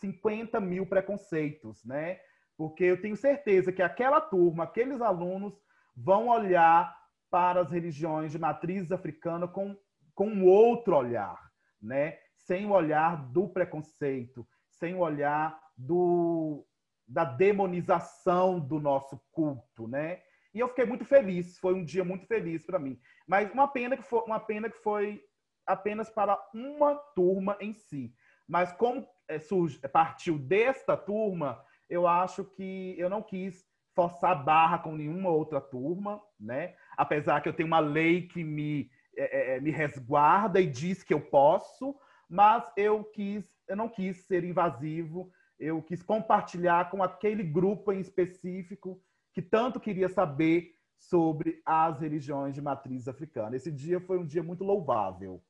[0.00, 2.20] 50 mil preconceitos, né?
[2.56, 5.54] Porque eu tenho certeza que aquela turma, aqueles alunos
[5.96, 6.96] vão olhar
[7.30, 9.76] para as religiões de matriz africana com,
[10.14, 11.44] com um outro olhar
[11.84, 12.18] né?
[12.34, 16.66] Sem o olhar do preconceito, sem o olhar do,
[17.06, 20.22] da demonização do nosso culto, né?
[20.52, 22.98] E eu fiquei muito feliz, foi um dia muito feliz para mim.
[23.26, 25.22] Mas uma pena que foi uma pena que foi
[25.66, 28.14] apenas para uma turma em si.
[28.46, 33.64] Mas como é, surge, partiu desta turma, eu acho que eu não quis
[33.94, 36.74] forçar barra com nenhuma outra turma, né?
[36.96, 41.02] Apesar que eu tenho uma lei que me é, é, é, me resguarda e diz
[41.02, 41.94] que eu posso,
[42.28, 48.00] mas eu quis, eu não quis ser invasivo, eu quis compartilhar com aquele grupo em
[48.00, 49.00] específico
[49.32, 53.54] que tanto queria saber sobre as religiões de matriz africana.
[53.54, 55.42] Esse dia foi um dia muito louvável.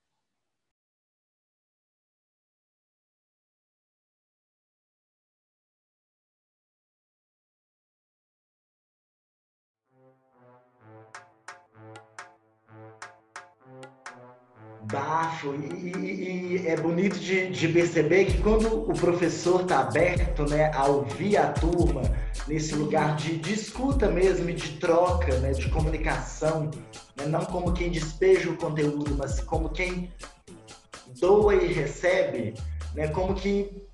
[15.15, 15.55] Bafo.
[15.55, 20.73] E, e, e é bonito de, de, perceber que quando o professor está aberto né,
[20.75, 22.03] a ouvir a turma,
[22.49, 26.71] nesse lugar de, de escuta mesmo de troca, né, de comunicação,
[27.17, 30.13] né, não como quem despeja o conteúdo, mas como quem
[31.21, 32.55] doa e recebe,
[32.95, 33.87] né, como que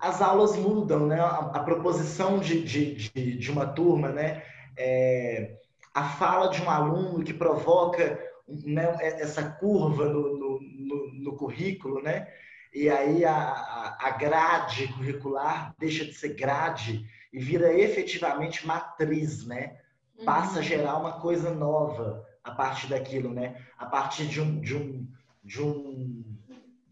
[0.00, 4.42] as aulas mudam, né, a, a proposição de, de, de, de, uma turma, né,
[4.76, 5.56] é,
[5.94, 8.18] a fala de um aluno que provoca
[8.48, 12.28] né, essa curva no, no, no, no, currículo, né?
[12.72, 19.76] E aí a, a grade curricular deixa de ser grade e vira efetivamente matriz, né?
[20.24, 20.62] Passa a uhum.
[20.62, 23.56] gerar uma coisa nova a partir daquilo, né?
[23.78, 25.08] A partir de um, de um,
[25.42, 26.24] de um,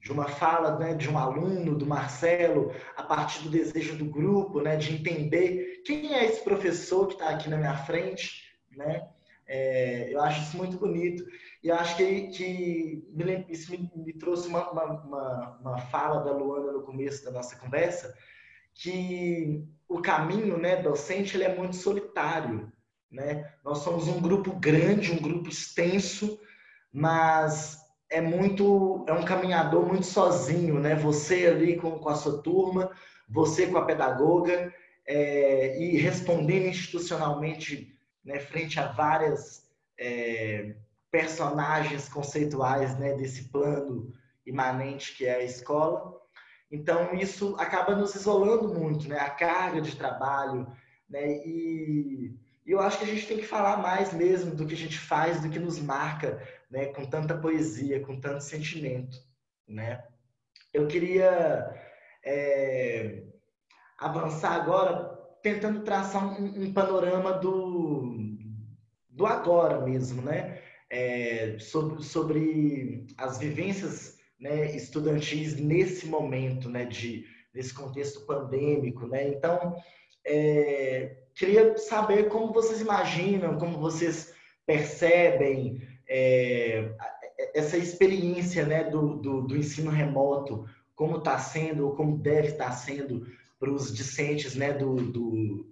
[0.01, 4.61] de uma fala né, de um aluno, do Marcelo, a partir do desejo do grupo,
[4.61, 8.43] né, de entender quem é esse professor que está aqui na minha frente,
[8.77, 9.09] né?
[9.47, 11.25] É, eu acho isso muito bonito.
[11.63, 16.73] E acho que, que me, isso me, me trouxe uma, uma, uma, fala da Luana
[16.73, 18.15] no começo da nossa conversa,
[18.75, 22.73] que o caminho né, docente ele é muito solitário.
[23.11, 23.53] Né?
[23.65, 26.41] Nós somos um grupo grande, um grupo extenso,
[26.93, 30.95] mas é muito é um caminhador muito sozinho, né?
[30.97, 32.91] Você ali com, com a sua turma,
[33.29, 34.73] você com a pedagoga
[35.07, 40.75] é, e respondendo institucionalmente né, frente a várias é,
[41.11, 44.13] personagens conceituais né, desse plano
[44.47, 46.21] imanente que é a escola.
[46.71, 49.19] Então isso acaba nos isolando muito, né?
[49.19, 50.67] A carga de trabalho,
[51.09, 51.37] né?
[51.45, 54.77] E, e eu acho que a gente tem que falar mais mesmo do que a
[54.77, 59.19] gente faz, do que nos marca né, com tanta poesia, com tanto sentimento,
[59.69, 60.03] né?
[60.73, 61.71] Eu queria
[62.25, 63.25] é,
[63.99, 65.13] avançar agora
[65.43, 67.92] tentando traçar um, um, panorama do,
[69.13, 70.59] do agora mesmo, né?
[70.91, 79.29] É, sobre, sobre as vivências né, estudantis nesse momento, né, de, nesse contexto pandêmico, né?
[79.29, 79.77] Então,
[80.27, 84.35] é, queria saber como vocês imaginam, como vocês
[84.67, 86.95] percebem é,
[87.55, 92.67] essa experiência né, do, do, do ensino remoto, como está sendo, ou como deve estar
[92.67, 93.27] tá sendo
[93.59, 95.67] para os discentes né, do, do,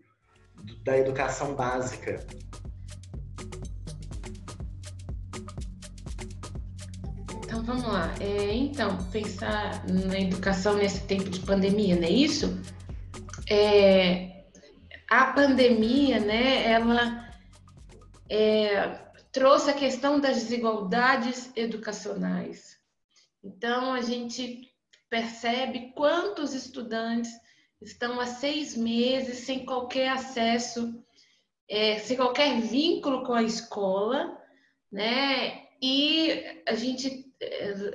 [0.82, 2.24] da educação básica.
[7.70, 8.12] Vamos lá.
[8.20, 12.60] É, então, pensar na educação nesse tempo de pandemia, não é isso?
[13.48, 14.44] É,
[15.08, 17.32] a pandemia, né, ela
[18.28, 18.88] é,
[19.30, 22.76] trouxe a questão das desigualdades educacionais.
[23.42, 24.68] Então, a gente
[25.08, 27.30] percebe quantos estudantes
[27.80, 30.92] estão há seis meses sem qualquer acesso,
[31.68, 34.36] é, sem qualquer vínculo com a escola,
[34.90, 35.68] né?
[35.80, 37.29] E a gente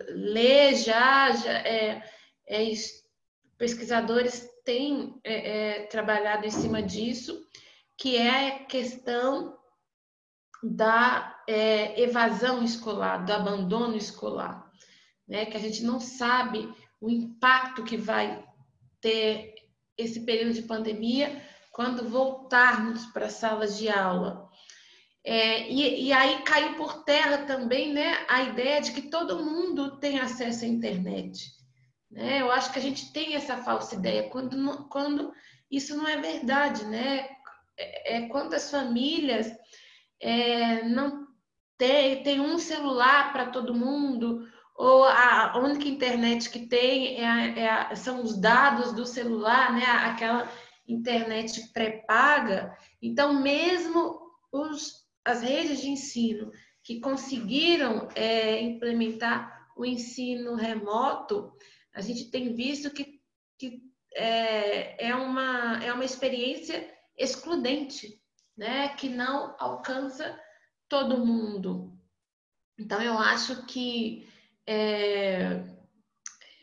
[0.09, 2.03] lê já, já é,
[2.47, 2.71] é,
[3.57, 7.45] pesquisadores têm é, é, trabalhado em cima disso,
[7.97, 9.57] que é a questão
[10.63, 14.69] da é, evasão escolar, do abandono escolar,
[15.27, 15.45] né?
[15.45, 16.67] que a gente não sabe
[16.99, 18.43] o impacto que vai
[18.99, 19.53] ter
[19.97, 21.41] esse período de pandemia
[21.71, 24.44] quando voltarmos para as salas de aula.
[25.27, 29.97] É, e, e, aí caiu por terra também né, a ideia de que todo mundo
[29.97, 31.49] tem acesso à internet.
[32.11, 32.41] Né?
[32.41, 35.33] Eu acho que a gente tem essa falsa ideia quando, quando
[35.69, 36.85] isso não é verdade.
[36.85, 37.27] Né?
[37.75, 39.51] É, é quando as famílias
[40.21, 41.25] é, não
[41.75, 47.95] tem, tem um celular para todo mundo, ou a única internet que tem é é
[47.95, 49.85] são os dados do celular, né?
[49.85, 50.47] aquela
[50.87, 52.77] internet pré-paga.
[53.01, 54.19] Então, mesmo
[54.51, 56.51] os, as redes de ensino
[56.83, 61.51] que conseguiram é, implementar o ensino remoto,
[61.93, 63.19] a gente tem visto que,
[63.57, 63.81] que
[64.13, 68.21] é, é, uma, é uma experiência excludente
[68.55, 70.39] né, que não alcança
[70.87, 71.91] todo mundo.
[72.77, 74.29] Então, eu acho que
[74.67, 75.63] é,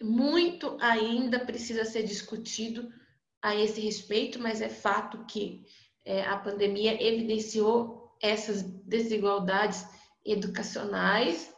[0.01, 2.93] muito ainda precisa ser discutido
[3.43, 5.65] a esse respeito, mas é fato que
[6.05, 9.85] é, a pandemia evidenciou essas desigualdades
[10.25, 11.53] educacionais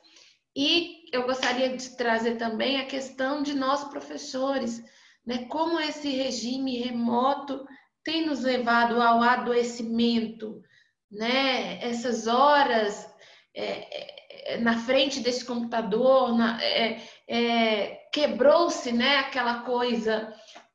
[0.56, 4.82] e eu gostaria de trazer também a questão de nós professores,
[5.26, 5.46] né?
[5.46, 7.66] Como esse regime remoto
[8.04, 10.62] tem nos levado ao adoecimento,
[11.10, 11.82] né?
[11.82, 13.12] Essas horas
[13.52, 19.18] é, é, na frente desse computador, é, é, quebrou-se, né?
[19.18, 20.32] Aquela coisa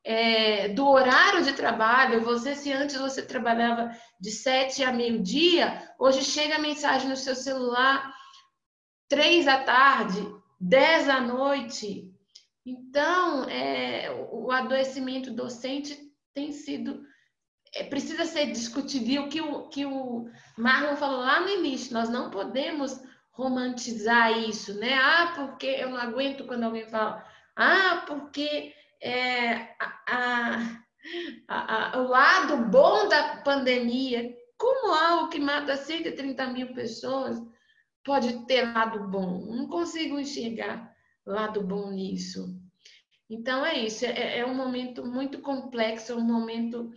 [0.09, 2.21] é, do horário de trabalho.
[2.21, 7.35] Você, se antes você trabalhava de sete a meio-dia, hoje chega a mensagem no seu
[7.35, 8.11] celular
[9.07, 10.19] três da tarde,
[10.59, 12.11] dez da noite.
[12.65, 15.95] Então, é, o adoecimento docente
[16.33, 17.03] tem sido
[17.75, 19.21] é, precisa ser discutido.
[19.21, 22.99] o que o, que o Marlon falou lá no início, nós não podemos
[23.29, 24.95] romantizar isso, né?
[24.95, 27.23] Ah, porque eu não aguento quando alguém fala,
[27.55, 30.83] ah, porque é, a,
[31.47, 37.41] a, a, o lado bom da pandemia, como algo que mata 130 mil pessoas
[38.03, 39.45] pode ter lado bom?
[39.45, 40.93] Não consigo enxergar
[41.25, 42.59] lado bom nisso.
[43.29, 46.91] Então é isso, é, é um momento muito complexo, é um momento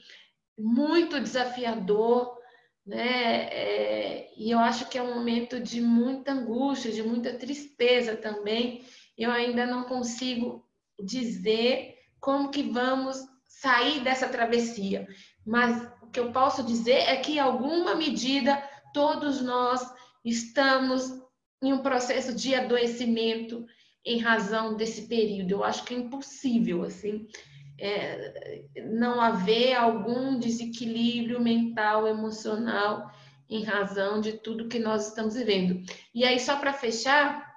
[0.58, 2.38] muito desafiador,
[2.86, 3.48] né?
[3.48, 8.84] É, e eu acho que é um momento de muita angústia, de muita tristeza também.
[9.16, 10.66] eu ainda não consigo
[11.00, 11.91] dizer
[12.22, 15.08] como que vamos sair dessa travessia.
[15.44, 18.62] Mas o que eu posso dizer é que, em alguma medida,
[18.94, 19.82] todos nós
[20.24, 21.20] estamos
[21.60, 23.66] em um processo de adoecimento
[24.06, 25.50] em razão desse período.
[25.50, 27.26] Eu acho que é impossível, assim,
[27.76, 33.10] é, não haver algum desequilíbrio mental, emocional,
[33.50, 35.82] em razão de tudo que nós estamos vivendo.
[36.14, 37.52] E aí, só para fechar,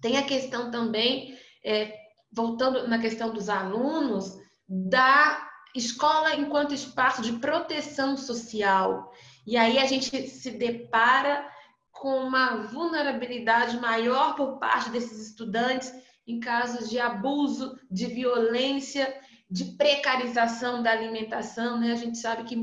[0.00, 2.01] tem a questão também, é,
[2.32, 9.12] voltando na questão dos alunos, da escola enquanto espaço de proteção social.
[9.46, 11.46] E aí a gente se depara
[11.90, 15.92] com uma vulnerabilidade maior por parte desses estudantes
[16.26, 19.14] em casos de abuso, de violência,
[19.50, 21.78] de precarização da alimentação.
[21.78, 21.92] Né?
[21.92, 22.56] A gente sabe que,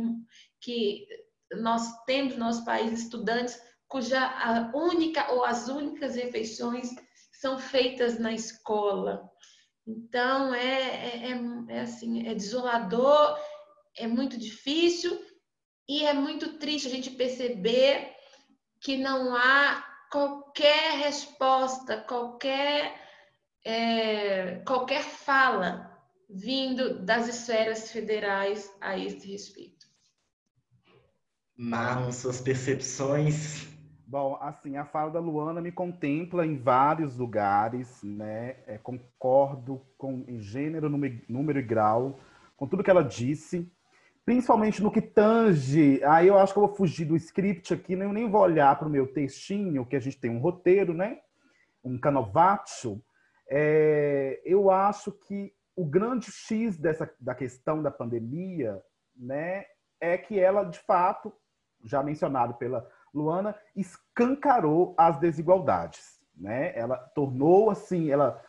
[0.59, 1.05] que
[1.61, 6.89] nós temos no nosso país estudantes cuja a única ou as únicas refeições
[7.31, 9.28] são feitas na escola.
[9.89, 13.39] Então é, é, é, é assim, é desolador,
[13.97, 15.19] é muito difícil
[15.87, 18.13] e é muito triste a gente perceber
[18.79, 23.01] que não há qualquer resposta, qualquer,
[23.65, 25.89] é, qualquer fala
[26.29, 29.87] vindo das esferas federais a esse respeito.
[31.57, 33.67] Marlon, suas percepções?
[34.11, 38.55] Bom, assim, a fala da Luana me contempla em vários lugares, né?
[38.65, 42.19] É, concordo com em gênero, número e grau,
[42.57, 43.71] com tudo que ela disse
[44.25, 46.03] principalmente no que tange.
[46.03, 48.87] Aí eu acho que eu vou fugir do script aqui, nem, nem vou olhar para
[48.87, 51.19] o meu textinho, que a gente tem um roteiro, né?
[51.83, 52.99] Um canovatio.
[53.47, 58.81] É, eu acho que o grande X dessa, da questão da pandemia,
[59.15, 59.65] né,
[60.01, 61.31] é que ela, de fato,
[61.83, 66.71] já mencionado pela Luana, escancarou as desigualdades, né?
[66.75, 68.41] Ela tornou assim, ela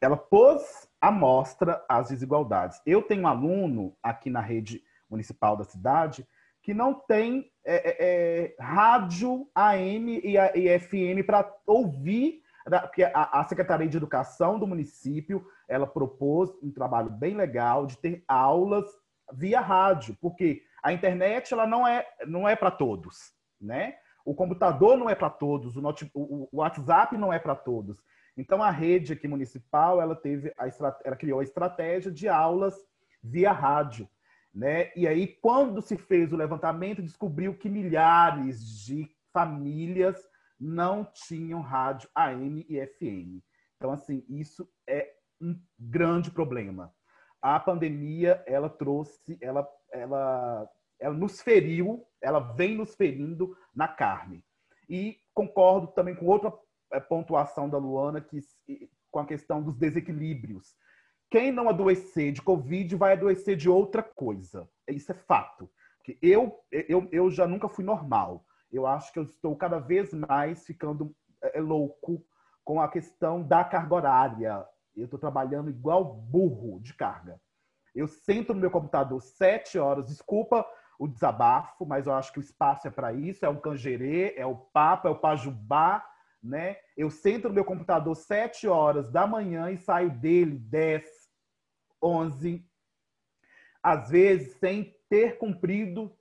[0.00, 2.80] ela pôs à mostra as desigualdades.
[2.86, 6.26] Eu tenho um aluno aqui na rede municipal da cidade
[6.62, 12.42] que não tem é, é, é rádio AM e, e FM para ouvir,
[12.82, 17.96] porque a, a, Secretaria de Educação do município ela propôs um trabalho bem legal de
[17.96, 18.84] ter aulas
[19.32, 23.96] via rádio, porque a internet ela não é não é para todos, né?
[24.24, 28.02] O computador não é para todos, o, WhatsApp não é para todos.
[28.36, 30.66] Então a rede aqui municipal ela teve a
[31.04, 32.74] ela criou a estratégia de aulas
[33.22, 34.08] via rádio.
[34.54, 34.90] Né?
[34.96, 40.20] E aí, quando se fez o levantamento, descobriu que milhares de famílias
[40.58, 43.40] não tinham rádio AM e FM.
[43.76, 46.92] Então, assim, isso é um grande problema.
[47.40, 50.68] A pandemia, ela trouxe, ela, ela,
[51.00, 54.44] ela nos feriu, ela vem nos ferindo na carne.
[54.88, 56.52] E concordo também com outra
[56.92, 58.40] é, pontuação da Luana, que,
[59.10, 60.74] com a questão dos desequilíbrios.
[61.30, 64.68] Quem não adoecer de Covid vai adoecer de outra coisa.
[64.88, 65.70] Isso é fato.
[66.22, 68.44] Eu, eu, eu já nunca fui normal.
[68.72, 72.24] Eu acho que eu estou cada vez mais ficando é, louco
[72.64, 74.66] com a questão da carga horária.
[74.96, 77.38] Eu estou trabalhando igual burro de carga.
[77.94, 80.06] Eu sento no meu computador sete horas.
[80.06, 80.66] Desculpa
[80.98, 83.46] o desabafo, mas eu acho que o espaço é para isso.
[83.46, 86.04] É um canjerê, é o papo, é o pajubá,
[86.42, 86.76] né?
[86.96, 91.04] Eu sento no meu computador sete horas da manhã e saio dele dez
[92.02, 92.64] 11,
[93.82, 96.12] às vezes sem ter cumprido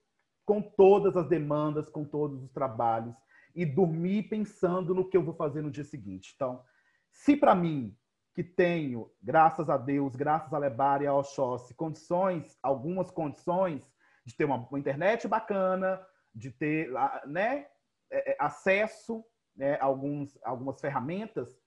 [0.45, 3.15] com todas as demandas, com todos os trabalhos,
[3.53, 6.33] e dormir pensando no que eu vou fazer no dia seguinte.
[6.35, 6.63] Então,
[7.11, 7.95] se para mim,
[8.33, 13.91] que tenho, graças a Deus, graças a Lebar e a Oxóssi, condições, algumas condições
[14.27, 16.05] de ter uma, uma internet bacana,
[16.35, 16.91] de ter
[17.25, 17.65] né,
[18.11, 19.23] é, é, acesso
[19.55, 21.57] né, a alguns, algumas ferramentas,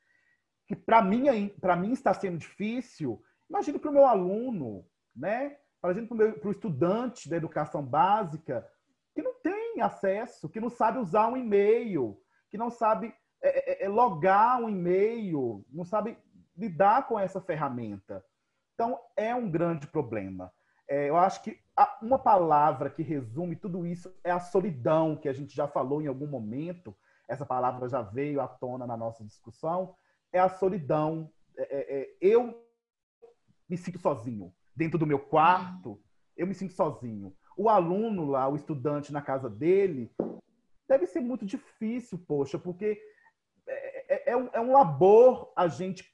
[0.67, 3.21] que para mim, está sendo difícil,
[3.51, 5.57] Imagine para o meu aluno, né?
[5.83, 8.65] Imagine para o estudante da educação básica
[9.13, 13.13] que não tem acesso, que não sabe usar um e-mail, que não sabe
[13.43, 16.17] é, é, é logar um e-mail, não sabe
[16.57, 18.25] lidar com essa ferramenta.
[18.75, 20.53] Então, é um grande problema.
[20.89, 21.61] É, eu acho que
[22.03, 26.07] uma palavra que resume tudo isso é a solidão, que a gente já falou em
[26.07, 26.97] algum momento,
[27.29, 29.95] essa palavra já veio à tona na nossa discussão,
[30.33, 31.31] é a solidão.
[31.57, 32.67] É, é, é eu
[33.69, 34.53] me sinto sozinho.
[34.75, 36.01] Dentro do meu quarto,
[36.37, 37.33] eu me sinto sozinho.
[37.57, 40.11] O aluno lá, o estudante na casa dele,
[40.89, 43.01] deve ser muito difícil, poxa, porque
[43.67, 46.05] é, é, é um, é um, labor a gente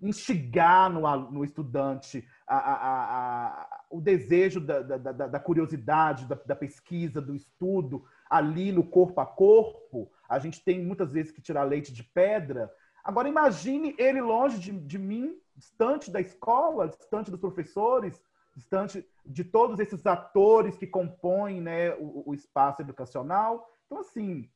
[0.00, 6.56] instigar no, no estudante a, a, a, o desejo da, da, da curiosidade, da, da,
[6.56, 10.10] pesquisa, do estudo, ali no corpo a corpo.
[10.28, 12.72] A gente tem muitas vezes que tirar leite de pedra,
[13.06, 18.20] Agora, imagine ele longe de, de mim, distante da escola, distante dos professores,
[18.56, 23.72] distante de todos esses atores que compõem né, o, o espaço educacional.
[23.86, 24.50] Então, assim,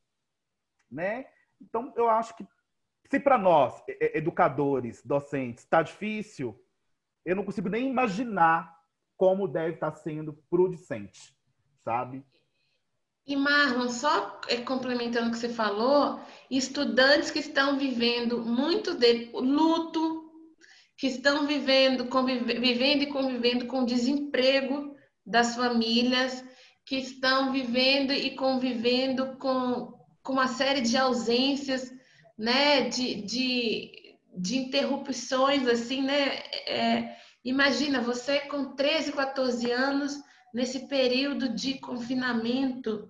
[0.91, 1.27] né?
[1.61, 2.45] Então, eu acho que
[3.09, 6.61] se para nós, educadores, docentes, está difícil,
[7.25, 8.75] eu não consigo nem imaginar
[9.17, 11.35] como deve estar sendo para o discente,
[11.85, 12.25] sabe?
[13.27, 16.21] E Marlon, só é, complementando o que você falou,
[16.51, 20.33] estudantes que estão vivendo muito de luto,
[20.97, 26.45] que estão vivendo, convive, vivendo e convivendo com desemprego das famílias,
[26.85, 29.93] que estão vivendo e convivendo com,
[30.23, 31.93] com uma série de ausências,
[32.37, 33.93] né, de, de,
[34.37, 36.39] de interrupções, assim, né?
[36.67, 40.19] É, imagina, você com 13, 14 anos,
[40.53, 43.09] nesse período de confinamento,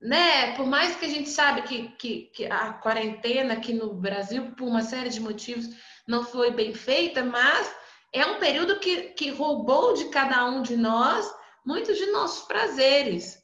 [0.00, 0.54] né?
[0.56, 4.68] Por mais que a gente sabe que, que, que, a quarentena aqui no Brasil, por
[4.68, 5.68] uma série de motivos,
[6.06, 7.74] não foi bem feita, mas
[8.12, 11.26] é um período que, que roubou de cada um de nós
[11.64, 13.38] muitos de nossos prazeres,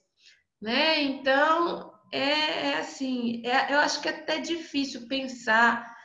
[0.60, 1.00] né?
[1.02, 5.96] Então, é, é assim, é, eu acho que é até difícil pensar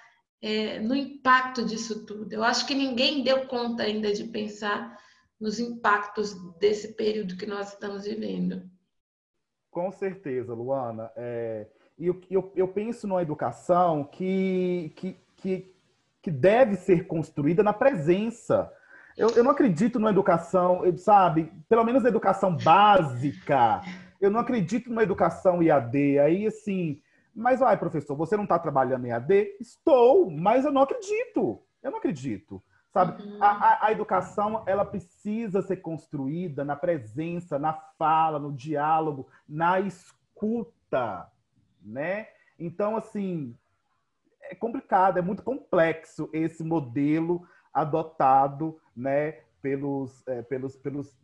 [0.42, 2.32] é, no impacto disso tudo.
[2.32, 4.98] Eu acho que ninguém deu conta ainda de pensar
[5.40, 8.64] nos impactos desse período que nós estamos vivendo.
[9.70, 11.12] Com certeza, Luana.
[11.16, 11.68] É,
[11.98, 15.76] e eu, eu, eu, penso numa educação que, que, que,
[16.22, 18.72] que, deve ser construída na presença.
[19.18, 23.82] Eu, eu não acredito numa educação, sabe, pelo menos na educação básica.
[24.20, 26.20] Eu não acredito numa educação IAD.
[26.20, 27.02] Aí, assim,
[27.36, 29.58] mas vai, professor, você não está trabalhando em IAD?
[29.60, 31.62] Estou, mas eu não acredito.
[31.84, 32.64] Eu não acredito.
[32.94, 33.22] Sabe?
[33.22, 33.44] Uhum.
[33.44, 39.82] A, a, a, educação ela precisa ser construída na presença, na fala, no diálogo, na
[39.82, 41.30] escuta,
[41.82, 42.30] né?
[42.58, 43.54] Então, assim,
[44.44, 51.20] é complicado, é muito complexo esse modelo adotado, né, pelos, é, pelos, pelos,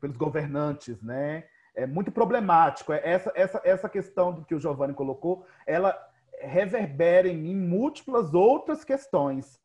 [0.00, 1.44] pelos governantes, né?
[1.74, 2.92] É muito problemático.
[2.92, 5.96] É essa, essa, essa questão do que o Giovanni colocou, ela
[6.40, 9.60] reverbera em mim múltiplas outras questões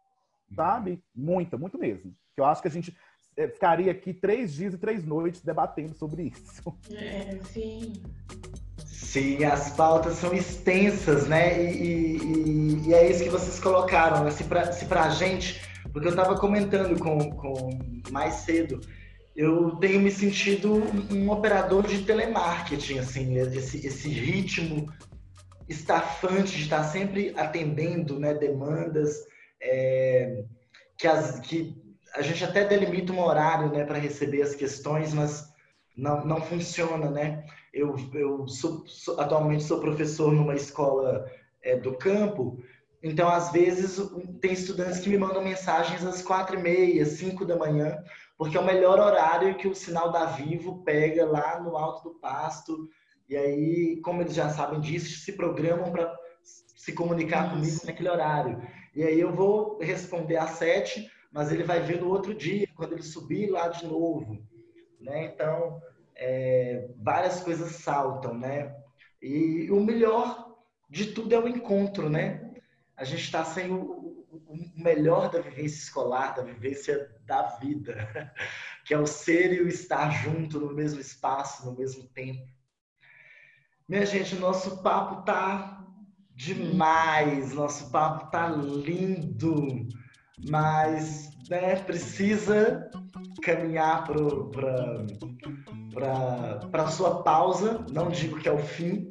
[0.56, 1.02] sabe?
[1.16, 2.14] Muita, muito mesmo.
[2.36, 2.96] Eu acho que a gente
[3.38, 6.76] eh, ficaria aqui três dias e três noites debatendo sobre isso.
[6.92, 7.94] É, sim.
[8.86, 11.62] Sim, as pautas são extensas, né?
[11.64, 14.24] E, e, e é isso que vocês colocaram.
[14.24, 14.32] Né?
[14.32, 15.62] Se para se a gente,
[15.92, 17.80] porque eu estava comentando com, com
[18.12, 18.80] mais cedo,
[19.40, 24.92] eu tenho me sentido um operador de telemarketing, assim, esse, esse ritmo
[25.70, 29.16] estafante de estar sempre atendendo né, demandas,
[29.62, 30.44] é,
[30.98, 31.74] que, as, que
[32.16, 35.48] a gente até delimita um horário né, para receber as questões, mas
[35.96, 37.46] não, não funciona, né?
[37.74, 41.26] Eu, eu sou, sou, atualmente sou professor numa escola
[41.64, 42.62] é, do campo,
[43.02, 44.02] então às vezes
[44.42, 48.04] tem estudantes que me mandam mensagens às quatro e meia, cinco da manhã,
[48.40, 52.16] porque é o melhor horário que o sinal da Vivo pega lá no alto do
[52.20, 52.90] pasto,
[53.28, 58.66] e aí, como eles já sabem disso, se programam para se comunicar comigo naquele horário.
[58.96, 62.94] E aí eu vou responder às sete, mas ele vai ver no outro dia, quando
[62.94, 64.42] ele subir lá de novo.
[65.02, 65.26] Né?
[65.26, 65.82] Então,
[66.16, 68.74] é, várias coisas saltam, né?
[69.22, 70.56] E o melhor
[70.90, 72.54] de tudo é o encontro, né?
[72.96, 73.99] A gente está sem o,
[74.32, 78.34] o, melhor da vivência escolar, da vivência da vida,
[78.86, 82.48] que é o ser e o estar junto no mesmo espaço, no mesmo tempo.
[83.88, 85.84] Minha gente, o nosso papo tá
[86.36, 87.54] demais.
[87.54, 89.88] Nosso papo tá lindo,
[90.48, 92.90] mas né, precisa
[93.42, 95.08] caminhar para
[96.72, 97.86] a sua pausa.
[97.92, 99.10] Não digo que é o fim,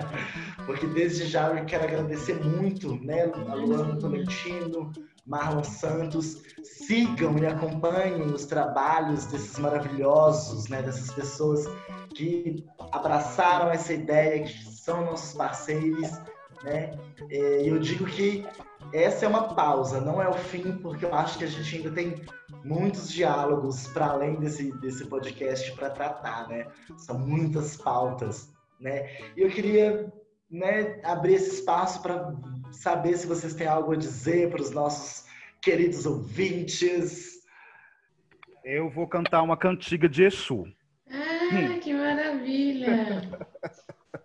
[0.66, 4.92] porque desde já eu quero agradecer muito né, a Luana Tolentino,
[5.26, 6.42] Marlon Santos.
[6.62, 11.66] Sigam e acompanhem os trabalhos desses maravilhosos, né, dessas pessoas
[12.14, 16.10] que abraçaram essa ideia, que são nossos parceiros
[16.64, 16.90] né?
[17.30, 18.46] É, e eu digo que
[18.96, 21.90] essa é uma pausa, não é o fim, porque eu acho que a gente ainda
[21.90, 22.14] tem
[22.64, 26.66] muitos diálogos para além desse, desse podcast para tratar, né?
[26.96, 29.08] São muitas pautas, né?
[29.36, 30.12] E eu queria
[30.50, 32.34] né, abrir esse espaço para
[32.72, 35.26] saber se vocês têm algo a dizer para os nossos
[35.60, 37.40] queridos ouvintes.
[38.64, 40.64] Eu vou cantar uma cantiga de Exu.
[41.10, 41.80] Ah, hum.
[41.80, 43.22] que maravilha!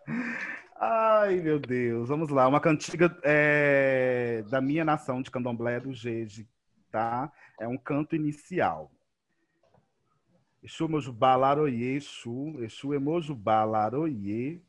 [0.83, 2.09] Ai, meu Deus.
[2.09, 2.47] Vamos lá.
[2.47, 6.49] Uma cantiga é, da minha nação de candomblé do Jeje,
[6.91, 7.31] tá?
[7.59, 8.91] É um canto inicial.
[10.63, 14.59] Exu Mojubá Laroye, Exu, Exu Emojubá Laroye.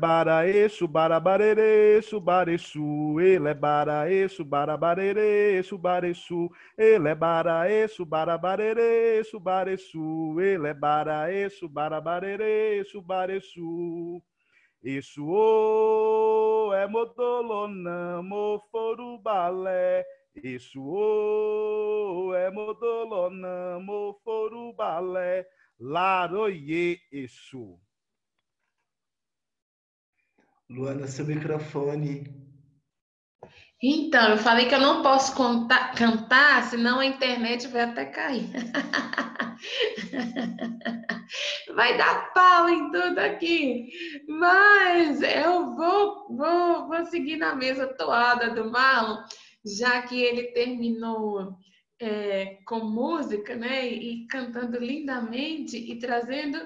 [0.00, 3.20] Bara, eixo, barabarere, chubarechu.
[3.20, 6.50] Ele é bara, eixo, barabarere, chubarechu.
[6.78, 8.80] Ele é bara, eixo, barabarere.
[10.40, 14.22] Ele é bara, eixo, barabarere, chubarechu.
[14.22, 14.37] Eixo,
[16.72, 20.04] é modolona, moforu balé.
[20.34, 25.46] Eixo, o, é modolona, moforu balé.
[25.80, 27.78] Laroie, eixo.
[30.68, 32.47] Luana, seu microfone.
[33.80, 38.50] Então, eu falei que eu não posso contar, cantar, senão a internet vai até cair.
[41.74, 43.88] Vai dar pau em tudo aqui.
[44.28, 49.22] Mas eu vou, vou, vou seguir na mesma toada do Marlon,
[49.64, 51.56] já que ele terminou
[52.00, 53.88] é, com música, né?
[53.88, 56.58] E, e cantando lindamente e trazendo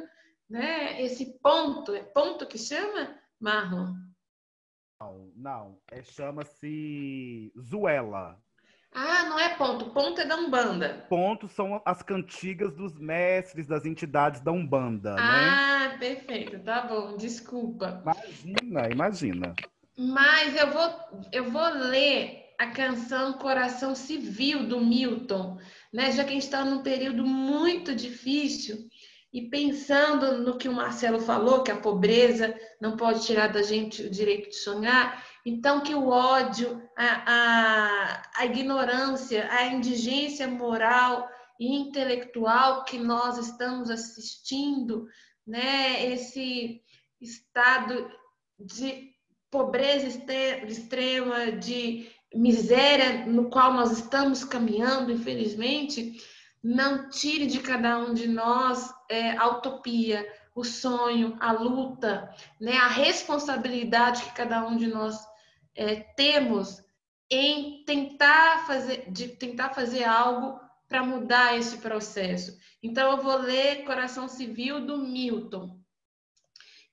[0.49, 1.95] né, esse ponto.
[1.95, 3.15] É ponto que chama?
[3.41, 3.95] Marlon?
[5.43, 5.77] Não.
[5.91, 8.39] É, Chama-se Zuela.
[8.95, 9.91] Ah, não é ponto.
[9.91, 11.05] Ponto é da Umbanda.
[11.09, 15.21] Ponto são as cantigas dos mestres das entidades da Umbanda, né?
[15.21, 16.61] Ah, perfeito.
[16.61, 17.17] Tá bom.
[17.17, 18.01] Desculpa.
[18.03, 19.55] Imagina, imagina.
[19.99, 20.95] Mas eu vou,
[21.33, 25.59] eu vou ler a canção Coração Civil do Milton,
[25.93, 26.13] né?
[26.13, 28.89] Já que a gente está num período muito difícil
[29.33, 34.03] e pensando no que o Marcelo falou, que a pobreza não pode tirar da gente
[34.03, 41.29] o direito de sonhar, então que o ódio, a, a, a ignorância, a indigência moral
[41.59, 45.07] e intelectual que nós estamos assistindo,
[45.47, 46.81] né, esse
[47.21, 48.11] estado
[48.59, 49.11] de
[49.51, 50.07] pobreza
[50.67, 56.17] extrema, de miséria no qual nós estamos caminhando, infelizmente,
[56.63, 62.77] não tire de cada um de nós é, a utopia, o sonho, a luta, né,
[62.77, 65.19] a responsabilidade que cada um de nós
[65.75, 66.83] é, temos
[67.31, 72.59] em tentar fazer, de tentar fazer algo para mudar esse processo.
[72.83, 75.81] Então, eu vou ler Coração Civil do Milton.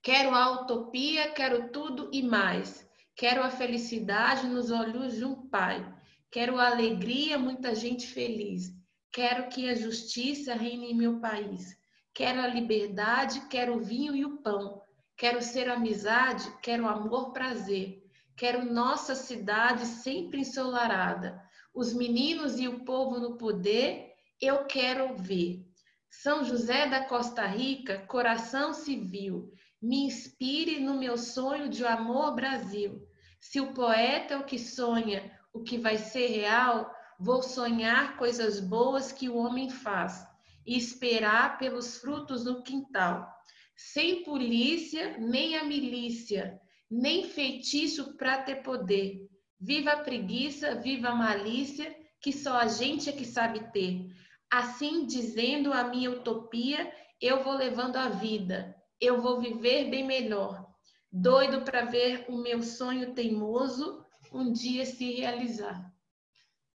[0.01, 2.87] Quero a utopia, quero tudo e mais.
[3.15, 5.85] Quero a felicidade nos olhos de um pai.
[6.31, 8.73] Quero a alegria, muita gente feliz.
[9.11, 11.77] Quero que a justiça reine em meu país.
[12.13, 14.81] Quero a liberdade, quero o vinho e o pão.
[15.17, 18.01] Quero ser amizade, quero amor, prazer.
[18.39, 21.39] Quero nossa cidade sempre ensolarada.
[21.75, 25.63] Os meninos e o povo no poder, eu quero ver.
[26.09, 29.51] São José da Costa Rica, coração civil,
[29.81, 33.05] me inspire no meu sonho de amor Brasil.
[33.41, 38.61] Se o poeta é o que sonha, o que vai ser real, Vou sonhar coisas
[38.61, 40.25] boas que o homem faz
[40.65, 43.29] e esperar pelos frutos no quintal.
[43.75, 46.57] Sem polícia, nem a milícia,
[46.89, 49.27] nem feitiço para ter poder.
[49.59, 54.07] Viva a preguiça, viva a malícia, que só a gente é que sabe ter.
[54.49, 56.91] Assim, dizendo a minha utopia,
[57.21, 60.65] eu vou levando a vida, eu vou viver bem melhor.
[61.11, 65.91] Doido para ver o meu sonho teimoso um dia se realizar.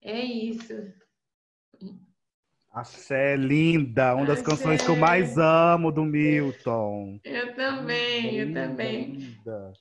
[0.03, 0.75] É isso.
[2.73, 4.51] Axé, linda, uma das Axé.
[4.51, 7.21] canções que eu mais amo do Milton.
[7.23, 9.13] Eu também, eu também.
[9.13, 9.73] Linda.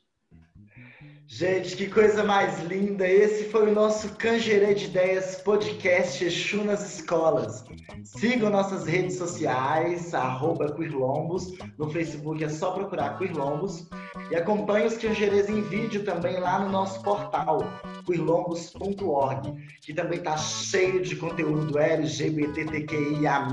[1.35, 3.07] Gente, que coisa mais linda!
[3.07, 7.65] Esse foi o nosso Cangerê de Ideias podcast Exu nas Escolas.
[8.03, 11.57] Sigam nossas redes sociais, arroba Quirlombos.
[11.79, 13.87] No Facebook é só procurar Quirlombos.
[14.29, 17.63] E acompanhe os Cangerês em vídeo também lá no nosso portal,
[18.05, 23.47] quirlombos.org, que também está cheio de conteúdo LGBTQIA+.